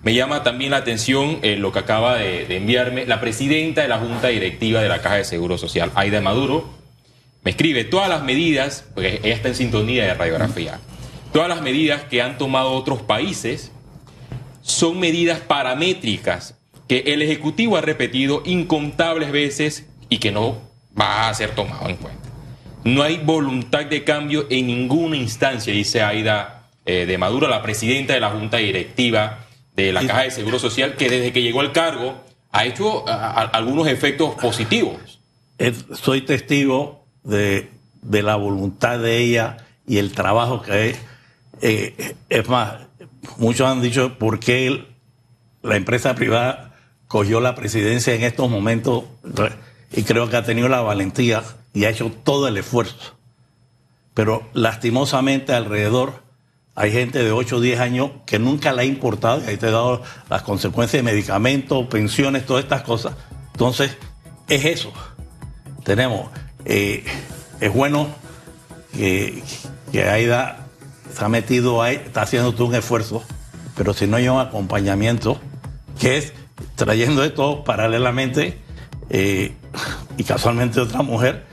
Me 0.02 0.14
llama 0.14 0.42
también 0.44 0.70
la 0.70 0.78
atención 0.78 1.40
eh, 1.42 1.56
lo 1.56 1.72
que 1.72 1.80
acaba 1.80 2.14
de, 2.16 2.56
enviarme 2.56 3.04
la 3.04 3.20
presidenta 3.20 3.82
de 3.82 3.88
la 3.88 3.98
Junta 3.98 4.28
Directiva 4.28 4.80
de 4.80 4.88
la 4.88 5.02
Caja 5.02 5.16
de 5.16 5.24
Seguro 5.24 5.58
Social, 5.58 5.92
Aida 5.94 6.22
Maduro. 6.22 6.70
Me 7.42 7.50
escribe 7.50 7.84
todas 7.84 8.08
las 8.08 8.22
medidas, 8.22 8.86
porque 8.94 9.20
ella 9.22 9.34
está 9.34 9.48
en 9.48 9.56
sintonía 9.56 10.04
de 10.04 10.14
radiografía, 10.14 10.80
todas 11.34 11.50
las 11.50 11.60
medidas 11.60 12.04
que 12.04 12.22
han 12.22 12.38
tomado 12.38 12.72
otros 12.72 13.02
países 13.02 13.72
son 14.62 14.98
medidas 14.98 15.40
paramétricas 15.40 16.56
que 16.88 17.00
el 17.08 17.20
Ejecutivo 17.20 17.76
ha 17.76 17.82
repetido 17.82 18.42
incontables 18.46 19.32
veces 19.32 19.86
y 20.08 20.16
que 20.16 20.32
no 20.32 20.62
va 20.98 21.28
a 21.28 21.34
ser 21.34 21.50
tomado 21.50 21.90
en 21.90 21.96
cuenta. 21.96 22.25
No 22.86 23.02
hay 23.02 23.18
voluntad 23.18 23.86
de 23.86 24.04
cambio 24.04 24.46
en 24.48 24.68
ninguna 24.68 25.16
instancia, 25.16 25.72
dice 25.72 26.02
Aida 26.02 26.68
eh, 26.84 27.04
de 27.04 27.18
Maduro, 27.18 27.48
la 27.48 27.60
presidenta 27.60 28.14
de 28.14 28.20
la 28.20 28.30
Junta 28.30 28.58
Directiva 28.58 29.44
de 29.74 29.92
la 29.92 30.06
Caja 30.06 30.22
de 30.22 30.30
Seguro 30.30 30.60
Social, 30.60 30.94
que 30.94 31.10
desde 31.10 31.32
que 31.32 31.42
llegó 31.42 31.60
al 31.60 31.72
cargo 31.72 32.22
ha 32.52 32.64
hecho 32.64 33.04
algunos 33.08 33.88
efectos 33.88 34.36
positivos. 34.36 35.20
Soy 35.94 36.20
testigo 36.22 37.04
de, 37.24 37.70
la 38.02 38.36
voluntad 38.36 39.00
de 39.00 39.18
ella 39.18 39.56
y 39.84 39.98
el 39.98 40.12
trabajo 40.12 40.62
que 40.62 40.90
es. 40.90 40.98
Eh, 41.62 42.14
es 42.28 42.48
más, 42.48 42.86
muchos 43.36 43.66
han 43.66 43.82
dicho 43.82 44.16
por 44.16 44.38
qué 44.38 44.84
la 45.62 45.74
empresa 45.74 46.14
privada 46.14 46.72
cogió 47.08 47.40
la 47.40 47.56
presidencia 47.56 48.14
en 48.14 48.22
estos 48.22 48.48
momentos 48.48 49.04
y 49.92 50.04
creo 50.04 50.30
que 50.30 50.36
ha 50.36 50.44
tenido 50.44 50.68
la 50.68 50.82
valentía 50.82 51.42
y 51.76 51.84
ha 51.84 51.90
hecho 51.90 52.10
todo 52.10 52.48
el 52.48 52.56
esfuerzo. 52.56 53.18
Pero 54.14 54.48
lastimosamente 54.54 55.52
alrededor 55.52 56.22
hay 56.74 56.90
gente 56.90 57.22
de 57.22 57.32
8 57.32 57.56
o 57.56 57.60
10 57.60 57.80
años 57.80 58.10
que 58.24 58.38
nunca 58.38 58.72
le 58.72 58.80
ha 58.80 58.84
importado, 58.86 59.42
y 59.44 59.50
ahí 59.50 59.56
te 59.58 59.68
he 59.68 59.70
dado 59.70 60.00
las 60.30 60.40
consecuencias 60.40 61.04
de 61.04 61.10
medicamentos, 61.10 61.86
pensiones, 61.88 62.46
todas 62.46 62.64
estas 62.64 62.80
cosas. 62.80 63.12
Entonces, 63.52 63.94
es 64.48 64.64
eso. 64.64 64.90
Tenemos, 65.84 66.30
eh, 66.64 67.04
es 67.60 67.72
bueno 67.74 68.08
que, 68.94 69.42
que 69.92 70.08
Aida 70.08 70.68
se 71.12 71.24
ha 71.26 71.28
metido 71.28 71.82
ahí, 71.82 71.96
está 71.96 72.22
haciendo 72.22 72.54
todo 72.54 72.68
un 72.68 72.74
esfuerzo, 72.74 73.22
pero 73.76 73.92
si 73.92 74.06
no 74.06 74.16
hay 74.16 74.28
un 74.28 74.40
acompañamiento, 74.40 75.38
que 76.00 76.16
es 76.16 76.32
trayendo 76.74 77.22
esto 77.22 77.64
paralelamente, 77.64 78.58
eh, 79.10 79.54
y 80.16 80.24
casualmente 80.24 80.80
otra 80.80 81.02
mujer, 81.02 81.45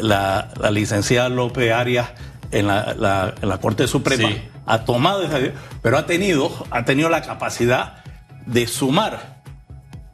la, 0.00 0.48
licenciada 0.70 1.28
López 1.28 1.72
Arias 1.72 2.10
en 2.50 2.66
la, 2.66 3.58
Corte 3.60 3.86
Suprema, 3.86 4.30
ha 4.66 4.84
tomado 4.84 5.22
esa 5.22 5.38
pero 5.82 5.98
ha 5.98 6.06
tenido, 6.06 6.50
ha 6.70 6.84
tenido 6.84 7.08
la 7.08 7.22
capacidad 7.22 8.04
de 8.46 8.66
sumar 8.66 9.42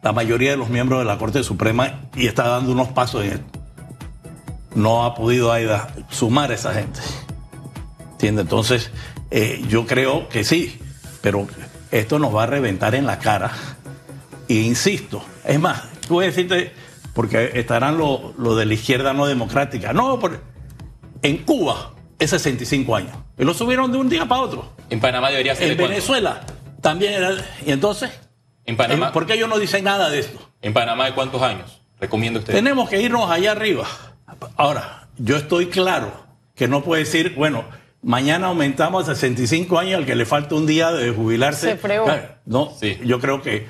la 0.03 0.13
mayoría 0.13 0.53
de 0.53 0.57
los 0.57 0.69
miembros 0.69 1.01
de 1.01 1.05
la 1.05 1.19
Corte 1.19 1.43
Suprema 1.45 2.01
y 2.15 2.27
está 2.27 2.49
dando 2.49 2.73
unos 2.73 2.89
pasos 2.89 3.25
en 3.25 3.33
esto. 3.33 3.61
No 4.75 5.05
ha 5.05 5.15
podido 5.15 5.53
Aida 5.53 5.89
sumar 6.09 6.51
a 6.51 6.55
esa 6.55 6.73
gente. 6.73 7.01
¿Entiendes? 8.13 8.45
Entonces, 8.45 8.91
eh, 9.31 9.63
yo 9.69 9.87
creo 9.87 10.29
que 10.29 10.45
sí, 10.45 10.81
pero 11.21 11.47
esto 11.91 12.19
nos 12.19 12.35
va 12.35 12.45
a 12.45 12.47
reventar 12.47 12.95
en 12.95 13.07
la 13.07 13.19
cara. 13.19 13.51
E 14.49 14.55
insisto, 14.55 15.23
es 15.45 15.61
más, 15.61 15.83
voy 16.09 16.25
a 16.25 16.29
decirte, 16.29 16.73
porque 17.15 17.53
estarán 17.55 17.99
los 17.99 18.37
lo 18.39 18.55
de 18.57 18.67
la 18.67 18.75
izquierda 18.75 19.13
no 19.13 19.27
democrática. 19.27 19.93
No, 19.93 20.19
por, 20.19 20.41
en 21.23 21.39
Cuba 21.39 21.93
es 22.19 22.31
65 22.31 22.97
años. 22.97 23.17
Y 23.39 23.45
lo 23.45 23.55
subieron 23.55 23.91
de 23.91 23.99
un 23.99 24.09
día 24.09 24.27
para 24.27 24.43
otro. 24.43 24.73
En 24.91 25.01
Panamá 25.01 25.31
debería 25.31 25.55
ser. 25.55 25.71
En 25.73 25.79
Venezuela 25.79 26.43
también 26.81 27.15
era. 27.15 27.35
¿Y 27.65 27.73
entonces? 27.73 28.11
En 28.65 28.77
Panamá. 28.77 29.13
¿Por 29.13 29.27
qué 29.27 29.35
ellos 29.35 29.49
no 29.49 29.59
dicen 29.59 29.85
nada 29.85 30.11
de 30.11 30.21
esto? 30.21 30.39
¿En 30.63 30.73
Panamá 30.73 31.07
de 31.07 31.15
cuántos 31.15 31.43
años? 31.43 31.81
Recomiendo 31.99 32.41
usted. 32.41 32.55
Tenemos 32.55 32.89
que 32.89 33.01
irnos 33.01 33.31
allá 33.31 33.53
arriba. 33.53 33.87
Ahora, 34.57 35.09
yo 35.19 35.37
estoy 35.37 35.67
claro 35.67 36.13
que 36.55 36.69
no 36.69 36.83
puede 36.83 37.05
decir, 37.05 37.35
bueno, 37.37 37.65
mañana 38.03 38.49
aumentamos 38.49 39.09
a 39.09 39.15
65 39.15 39.79
años 39.79 39.99
al 39.99 40.07
que 40.07 40.15
le 40.15 40.25
falta 40.25 40.55
un 40.55 40.67
día 40.67 40.93
de 40.93 41.11
jubilarse. 41.11 41.79
Se 41.79 41.89
no, 42.47 42.73
sí. 42.79 42.99
yo 43.05 43.21
creo 43.21 43.43
que. 43.43 43.67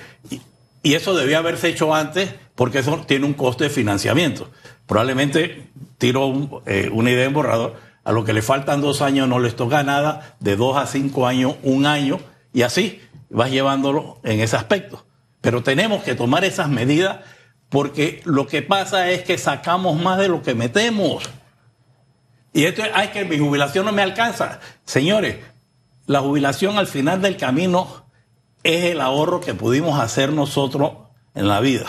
Y, 0.83 0.95
eso 0.95 1.15
debía 1.15 1.39
haberse 1.39 1.69
hecho 1.69 1.95
antes 1.95 2.35
porque 2.55 2.79
eso 2.79 3.05
tiene 3.07 3.27
un 3.27 3.35
coste 3.35 3.65
de 3.65 3.71
financiamiento. 3.71 4.51
Probablemente 4.87 5.69
tiro 5.99 6.63
eh, 6.67 6.91
una 6.93 7.11
idea 7.11 7.25
en 7.25 7.35
borrador. 7.35 7.77
A 8.03 8.13
lo 8.13 8.25
que 8.25 8.33
le 8.33 8.43
faltan 8.43 8.81
dos 8.81 9.03
años 9.03 9.29
no 9.29 9.39
les 9.39 9.55
toca 9.57 9.83
nada, 9.83 10.37
de 10.41 10.57
dos 10.57 10.77
a 10.77 10.87
cinco 10.87 11.27
años, 11.27 11.57
un 11.63 11.85
año, 11.85 12.19
y 12.53 12.63
así 12.63 13.01
vas 13.29 13.51
llevándolo 13.51 14.19
en 14.25 14.41
ese 14.41 14.57
aspecto. 14.57 15.05
Pero 15.41 15.63
tenemos 15.63 16.03
que 16.03 16.15
tomar 16.15 16.45
esas 16.45 16.69
medidas 16.69 17.19
porque 17.69 18.21
lo 18.25 18.47
que 18.47 18.63
pasa 18.63 19.11
es 19.11 19.23
que 19.23 19.39
sacamos 19.39 20.01
más 20.01 20.19
de 20.19 20.29
lo 20.29 20.43
que 20.43 20.55
metemos. 20.55 21.23
Y 22.53 22.65
esto 22.65 22.83
es, 22.83 22.91
ay, 22.95 23.09
que 23.09 23.25
mi 23.25 23.39
jubilación 23.39 23.87
no 23.87 23.93
me 23.93 24.03
alcanza. 24.03 24.59
Señores, 24.85 25.37
la 26.07 26.21
jubilación 26.21 26.79
al 26.79 26.89
final 26.89 27.23
del 27.23 27.37
camino 27.37 28.00
es 28.63 28.85
el 28.85 29.01
ahorro 29.01 29.41
que 29.41 29.55
pudimos 29.55 30.01
hacer 30.01 30.33
nosotros 30.33 30.93
en 31.35 31.49
la 31.49 31.61
vida 31.61 31.87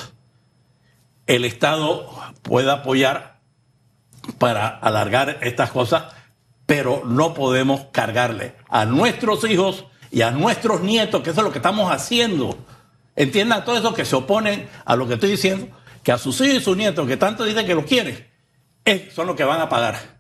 el 1.36 1.46
Estado 1.46 2.10
puede 2.42 2.70
apoyar 2.70 3.40
para 4.38 4.68
alargar 4.68 5.40
estas 5.42 5.72
cosas, 5.72 6.14
pero 6.66 7.04
no 7.06 7.34
podemos 7.34 7.86
cargarle 7.92 8.56
a 8.68 8.86
nuestros 8.86 9.50
hijos 9.50 9.86
y 10.12 10.24
a 10.24 10.32
nuestros 10.32 10.82
nietos, 10.82 11.22
que 11.22 11.30
eso 11.30 11.40
es 11.40 11.46
lo 11.46 11.52
que 11.52 11.60
estamos 11.60 11.92
haciendo. 11.92 12.58
Entiendan 13.16 13.64
todo 13.64 13.78
eso 13.78 13.94
que 13.94 14.04
se 14.04 14.16
oponen 14.16 14.70
a 14.84 14.96
lo 14.96 15.08
que 15.08 15.14
estoy 15.14 15.32
diciendo, 15.32 15.70
que 16.04 16.12
a 16.12 16.18
sus 16.18 16.40
hijos 16.42 16.58
y 16.58 16.62
sus 16.62 16.76
nietos, 16.76 17.08
que 17.08 17.18
tanto 17.18 17.46
dicen 17.46 17.66
que 17.66 17.76
lo 17.76 17.86
quieren, 17.86 18.28
son 19.14 19.28
los 19.28 19.36
que 19.38 19.46
van 19.46 19.62
a 19.62 19.70
pagar. 19.70 20.11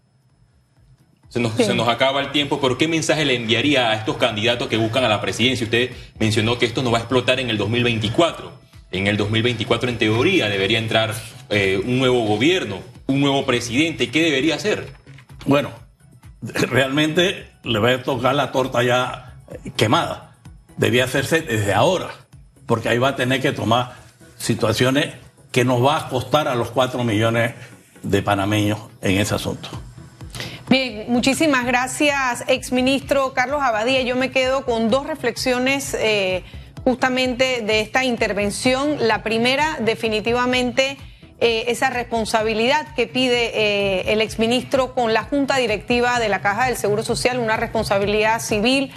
Se 1.32 1.40
nos, 1.40 1.54
se 1.54 1.74
nos, 1.74 1.88
acaba 1.88 2.22
el 2.22 2.32
tiempo, 2.32 2.60
pero 2.62 2.78
¿qué 2.78 2.88
mensaje 2.88 3.26
le 3.26 3.36
enviaría 3.36 3.90
a 3.90 3.96
estos 3.96 4.18
candidatos 4.18 4.68
que 4.68 4.78
buscan 4.78 5.04
a 5.06 5.08
la 5.08 5.22
presidencia? 5.22 5.64
Usted 5.64 5.92
mencionó 6.20 6.60
que 6.60 6.66
esto 6.66 6.84
no 6.84 6.92
va 6.92 7.00
a 7.00 7.02
explotar 7.02 7.40
en 7.40 7.50
el 7.50 7.58
2024 7.58 8.62
en 8.92 9.08
el 9.08 9.18
2024 9.18 9.90
en 9.90 9.98
teoría 9.98 10.50
debería 10.50 10.78
entrar 10.78 11.16
eh, 11.50 11.82
un 11.84 11.98
nuevo 11.98 12.26
gobierno, 12.26 12.80
un 13.08 13.22
nuevo 13.22 13.46
presidente. 13.46 14.12
¿Qué 14.12 14.22
debería 14.22 14.56
hacer? 14.56 14.94
Bueno, 15.46 15.72
realmente 16.42 17.50
le 17.64 17.80
va 17.80 17.92
a 17.92 18.04
tocar 18.04 18.36
la 18.36 18.52
torta 18.52 18.84
ya 18.84 19.36
quemada. 19.78 20.36
Debía 20.78 21.06
hacerse 21.06 21.42
desde 21.42 21.74
ahora, 21.74 22.12
porque 22.66 22.90
ahí 22.90 22.98
va 22.98 23.10
a 23.10 23.16
tener 23.16 23.42
que 23.42 23.54
tomar 23.54 23.94
situaciones 24.38 25.14
que 25.52 25.64
nos 25.64 25.84
va 25.84 25.98
a 25.98 26.10
costar 26.10 26.48
a 26.48 26.56
los 26.56 26.72
cuatro 26.72 27.04
millones 27.04 27.54
de 28.04 28.22
panameños 28.22 28.80
en 29.02 29.20
ese 29.20 29.36
asunto. 29.36 29.70
Bien, 30.72 31.04
muchísimas 31.10 31.66
gracias, 31.66 32.46
exministro 32.48 33.34
Carlos 33.34 33.62
Abadía. 33.62 34.04
Yo 34.04 34.16
me 34.16 34.32
quedo 34.32 34.64
con 34.64 34.90
dos 34.90 35.06
reflexiones. 35.06 35.94
Eh, 36.00 36.46
justamente 36.86 37.62
de 37.62 37.82
esta 37.82 38.06
intervención. 38.06 38.96
La 39.06 39.22
primera, 39.22 39.78
definitivamente, 39.82 40.98
eh, 41.42 41.66
esa 41.68 41.90
responsabilidad 41.90 42.96
que 42.96 43.06
pide 43.06 43.52
eh, 43.54 44.14
el 44.14 44.22
exministro 44.22 44.96
con 44.96 45.14
la 45.14 45.24
Junta 45.24 45.58
Directiva 45.58 46.20
de 46.20 46.30
la 46.30 46.42
Caja 46.42 46.68
del 46.68 46.78
Seguro 46.78 47.04
Social, 47.04 47.38
una 47.40 47.58
responsabilidad 47.58 48.40
civil. 48.40 48.94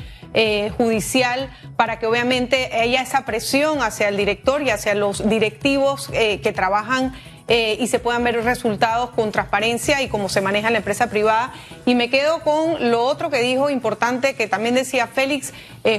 Judicial 0.76 1.48
para 1.76 2.00
que 2.00 2.06
obviamente 2.06 2.68
haya 2.74 3.02
esa 3.02 3.24
presión 3.24 3.82
hacia 3.82 4.08
el 4.08 4.16
director 4.16 4.62
y 4.62 4.70
hacia 4.70 4.96
los 4.96 5.28
directivos 5.28 6.08
que 6.08 6.52
trabajan 6.52 7.14
y 7.46 7.87
se 7.88 7.98
puedan 7.98 8.24
ver 8.24 8.42
resultados 8.42 9.11
con 9.11 9.30
transparencia 9.30 10.00
y 10.00 10.09
cómo 10.09 10.28
se 10.28 10.40
maneja 10.40 10.70
la 10.70 10.78
empresa 10.78 11.11
privada. 11.11 11.52
Y 11.85 11.94
me 11.94 12.09
quedo 12.09 12.40
con 12.40 12.90
lo 12.90 13.02
otro 13.02 13.28
que 13.28 13.42
dijo 13.42 13.68
importante, 13.68 14.35
que 14.35 14.46
también 14.46 14.74
decía 14.74 15.07
Félix, 15.07 15.52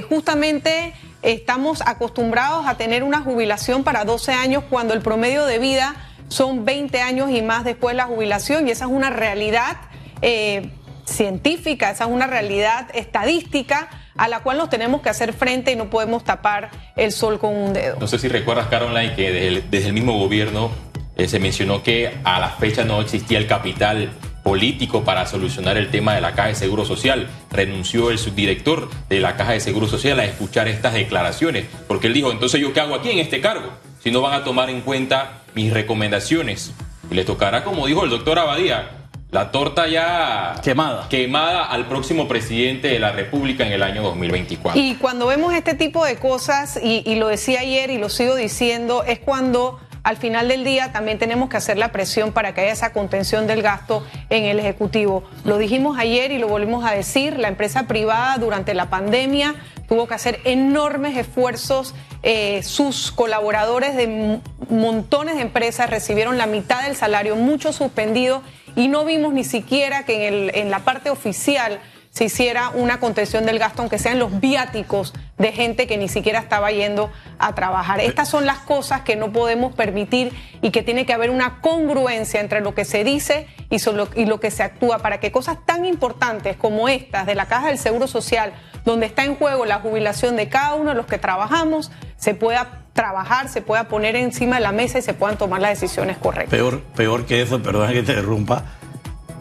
justamente 0.08 0.92
estamos 1.22 1.82
acostumbrados 1.84 2.66
a 2.66 2.76
tener 2.76 3.02
una 3.02 3.20
jubilación 3.20 3.84
para 3.84 4.04
12 4.04 4.32
años 4.32 4.64
cuando 4.68 4.94
el 4.94 5.02
promedio 5.02 5.44
de 5.46 5.58
vida 5.58 5.96
son 6.28 6.64
20 6.64 7.00
años 7.00 7.30
y 7.30 7.42
más 7.42 7.64
después 7.64 7.94
de 7.94 7.98
la 7.98 8.06
jubilación 8.06 8.68
y 8.68 8.70
esa 8.70 8.86
es 8.86 8.90
una 8.90 9.10
realidad 9.10 9.76
eh, 10.22 10.70
científica, 11.04 11.90
esa 11.90 12.04
es 12.04 12.10
una 12.10 12.26
realidad 12.26 12.88
estadística 12.94 13.88
a 14.16 14.28
la 14.28 14.40
cual 14.40 14.58
nos 14.58 14.70
tenemos 14.70 15.02
que 15.02 15.08
hacer 15.08 15.32
frente 15.32 15.72
y 15.72 15.76
no 15.76 15.90
podemos 15.90 16.24
tapar 16.24 16.70
el 16.96 17.12
sol 17.12 17.38
con 17.38 17.54
un 17.54 17.72
dedo. 17.74 17.96
No 18.00 18.06
sé 18.06 18.18
si 18.18 18.28
recuerdas, 18.28 18.68
Caroline, 18.68 19.14
que 19.14 19.62
desde 19.68 19.88
el, 19.88 19.92
mismo 19.92 20.18
gobierno 20.18 20.70
Eh, 21.16 21.28
se 21.28 21.38
mencionó 21.38 21.82
que 21.82 22.12
a 22.24 22.38
la 22.38 22.50
fecha 22.50 22.84
no 22.84 23.00
existía 23.00 23.38
el 23.38 23.46
capital 23.46 24.10
político 24.42 25.02
para 25.02 25.26
solucionar 25.26 25.76
el 25.76 25.90
tema 25.90 26.14
de 26.14 26.20
la 26.20 26.34
Caja 26.34 26.48
de 26.48 26.54
Seguro 26.54 26.84
Social. 26.84 27.28
Renunció 27.50 28.10
el 28.10 28.18
subdirector 28.18 28.90
de 29.08 29.20
la 29.20 29.34
Caja 29.36 29.52
de 29.52 29.60
Seguro 29.60 29.88
Social 29.88 30.20
a 30.20 30.24
escuchar 30.24 30.68
estas 30.68 30.92
declaraciones, 30.92 31.66
porque 31.88 32.06
él 32.06 32.14
dijo, 32.14 32.30
entonces 32.30 32.60
yo 32.60 32.72
qué 32.72 32.80
hago 32.80 32.94
aquí 32.94 33.10
en 33.10 33.18
este 33.18 33.40
cargo, 33.40 33.72
si 34.02 34.10
no 34.10 34.20
van 34.20 34.34
a 34.34 34.44
tomar 34.44 34.68
en 34.70 34.82
cuenta 34.82 35.42
mis 35.54 35.72
recomendaciones. 35.72 36.72
Y 37.10 37.14
le 37.14 37.24
tocará, 37.24 37.64
como 37.64 37.86
dijo 37.86 38.04
el 38.04 38.10
doctor 38.10 38.38
Abadía, 38.38 38.90
la 39.30 39.50
torta 39.50 39.88
ya 39.88 40.54
quemada. 40.62 41.08
quemada 41.08 41.64
al 41.64 41.86
próximo 41.88 42.28
presidente 42.28 42.88
de 42.88 43.00
la 43.00 43.10
República 43.12 43.66
en 43.66 43.72
el 43.72 43.82
año 43.82 44.02
2024. 44.02 44.80
Y 44.80 44.94
cuando 44.94 45.26
vemos 45.26 45.54
este 45.54 45.74
tipo 45.74 46.04
de 46.04 46.16
cosas, 46.16 46.78
y, 46.80 47.02
y 47.04 47.16
lo 47.16 47.28
decía 47.28 47.60
ayer 47.60 47.90
y 47.90 47.98
lo 47.98 48.08
sigo 48.08 48.36
diciendo, 48.36 49.02
es 49.02 49.18
cuando 49.18 49.80
al 50.06 50.16
final 50.16 50.46
del 50.46 50.62
día 50.62 50.92
también 50.92 51.18
tenemos 51.18 51.48
que 51.48 51.56
hacer 51.56 51.76
la 51.78 51.90
presión 51.90 52.30
para 52.30 52.54
que 52.54 52.60
haya 52.60 52.70
esa 52.70 52.92
contención 52.92 53.48
del 53.48 53.60
gasto 53.60 54.06
en 54.30 54.44
el 54.44 54.60
Ejecutivo. 54.60 55.24
Lo 55.42 55.58
dijimos 55.58 55.98
ayer 55.98 56.30
y 56.30 56.38
lo 56.38 56.46
volvimos 56.46 56.84
a 56.84 56.92
decir, 56.92 57.40
la 57.40 57.48
empresa 57.48 57.88
privada 57.88 58.38
durante 58.38 58.72
la 58.72 58.88
pandemia 58.88 59.56
tuvo 59.88 60.06
que 60.06 60.14
hacer 60.14 60.38
enormes 60.44 61.16
esfuerzos, 61.16 61.92
eh, 62.22 62.62
sus 62.62 63.10
colaboradores 63.10 63.96
de 63.96 64.38
montones 64.70 65.34
de 65.34 65.42
empresas 65.42 65.90
recibieron 65.90 66.38
la 66.38 66.46
mitad 66.46 66.84
del 66.84 66.94
salario, 66.94 67.34
muchos 67.34 67.74
suspendidos 67.74 68.42
y 68.76 68.86
no 68.86 69.04
vimos 69.04 69.32
ni 69.32 69.42
siquiera 69.42 70.04
que 70.04 70.28
en, 70.28 70.34
el, 70.34 70.50
en 70.54 70.70
la 70.70 70.84
parte 70.84 71.10
oficial 71.10 71.80
se 72.16 72.24
hiciera 72.24 72.70
una 72.70 72.98
contención 72.98 73.44
del 73.44 73.58
gasto, 73.58 73.82
aunque 73.82 73.98
sean 73.98 74.18
los 74.18 74.40
viáticos 74.40 75.12
de 75.36 75.52
gente 75.52 75.86
que 75.86 75.98
ni 75.98 76.08
siquiera 76.08 76.38
estaba 76.38 76.70
yendo 76.70 77.10
a 77.38 77.54
trabajar. 77.54 78.00
Estas 78.00 78.30
son 78.30 78.46
las 78.46 78.56
cosas 78.60 79.02
que 79.02 79.16
no 79.16 79.32
podemos 79.32 79.74
permitir 79.74 80.32
y 80.62 80.70
que 80.70 80.82
tiene 80.82 81.04
que 81.04 81.12
haber 81.12 81.28
una 81.28 81.60
congruencia 81.60 82.40
entre 82.40 82.62
lo 82.62 82.74
que 82.74 82.86
se 82.86 83.04
dice 83.04 83.46
y, 83.68 83.80
solo, 83.80 84.08
y 84.16 84.24
lo 84.24 84.40
que 84.40 84.50
se 84.50 84.62
actúa 84.62 85.00
para 85.00 85.20
que 85.20 85.30
cosas 85.30 85.58
tan 85.66 85.84
importantes 85.84 86.56
como 86.56 86.88
estas 86.88 87.26
de 87.26 87.34
la 87.34 87.48
Caja 87.48 87.66
del 87.66 87.76
Seguro 87.76 88.06
Social, 88.06 88.54
donde 88.86 89.04
está 89.04 89.26
en 89.26 89.36
juego 89.36 89.66
la 89.66 89.80
jubilación 89.80 90.36
de 90.36 90.48
cada 90.48 90.74
uno 90.74 90.92
de 90.92 90.96
los 90.96 91.04
que 91.04 91.18
trabajamos, 91.18 91.90
se 92.16 92.32
pueda 92.32 92.86
trabajar, 92.94 93.50
se 93.50 93.60
pueda 93.60 93.88
poner 93.88 94.16
encima 94.16 94.56
de 94.56 94.62
la 94.62 94.72
mesa 94.72 95.00
y 95.00 95.02
se 95.02 95.12
puedan 95.12 95.36
tomar 95.36 95.60
las 95.60 95.78
decisiones 95.78 96.16
correctas. 96.16 96.48
Peor, 96.48 96.80
peor 96.96 97.26
que 97.26 97.42
eso, 97.42 97.62
perdón 97.62 97.88
que 97.88 98.02
te 98.02 98.12
interrumpa, 98.12 98.64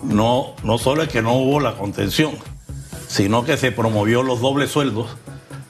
no, 0.04 0.56
no 0.64 0.78
solo 0.78 1.04
es 1.04 1.08
que 1.08 1.22
no 1.22 1.36
hubo 1.36 1.62
la 1.62 1.76
contención, 1.76 2.38
sino 3.08 3.46
que 3.46 3.58
se 3.58 3.72
promovió 3.72 4.24
los 4.24 4.42
dobles 4.42 4.72
sueldos, 4.72 5.16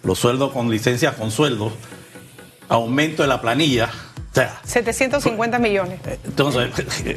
los 0.03 0.19
sueldos 0.19 0.51
con 0.51 0.69
licencias 0.69 1.15
con 1.15 1.31
sueldos, 1.31 1.73
aumento 2.69 3.23
de 3.23 3.27
la 3.27 3.41
planilla. 3.41 3.89
O 4.31 4.35
sea, 4.35 4.59
750 4.63 5.59
millones. 5.59 5.99
Entonces, 6.25 6.69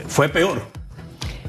fue 0.07 0.29
peor. 0.29 0.63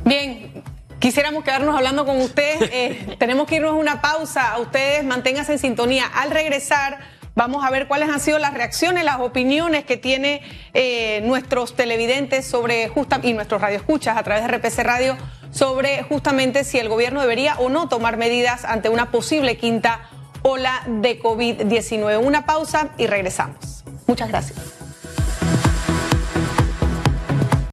Bien, 0.04 0.64
quisiéramos 1.00 1.44
quedarnos 1.44 1.76
hablando 1.76 2.06
con 2.06 2.20
ustedes. 2.20 2.70
Eh, 2.72 3.16
tenemos 3.20 3.48
que 3.48 3.56
irnos 3.56 3.72
a 3.72 3.76
una 3.76 4.02
pausa. 4.02 4.52
A 4.52 4.60
ustedes 4.60 5.04
manténganse 5.04 5.54
en 5.54 5.60
sintonía. 5.60 6.06
Al 6.08 6.32
regresar, 6.32 7.00
vamos 7.40 7.64
a 7.64 7.70
ver 7.70 7.88
cuáles 7.88 8.10
han 8.10 8.20
sido 8.20 8.38
las 8.38 8.54
reacciones, 8.54 9.06
las 9.06 9.22
opiniones 9.22 9.86
que 9.86 9.96
tiene 9.96 10.42
eh, 10.74 11.22
nuestros 11.24 11.74
televidentes 11.74 12.46
sobre 12.46 12.90
justa 12.90 13.22
y 13.24 13.32
nuestros 13.32 13.62
radioescuchas 13.62 14.18
a 14.18 14.24
través 14.24 14.44
de 14.44 14.58
RPC 14.58 14.80
Radio 14.84 15.16
sobre 15.50 16.04
justamente 16.04 16.66
si 16.66 16.80
el 16.80 16.90
gobierno 16.90 17.22
debería 17.22 17.56
o 17.60 17.70
no 17.70 17.88
tomar 17.88 18.18
medidas 18.18 18.66
ante 18.66 18.90
una 18.90 19.10
posible 19.10 19.56
quinta 19.56 20.02
ola 20.42 20.84
de 20.86 21.18
COVID-19. 21.18 22.22
Una 22.22 22.46
pausa 22.46 22.90
y 22.98 23.08
regresamos. 23.08 23.86
Muchas 24.06 24.28
gracias. 24.28 24.79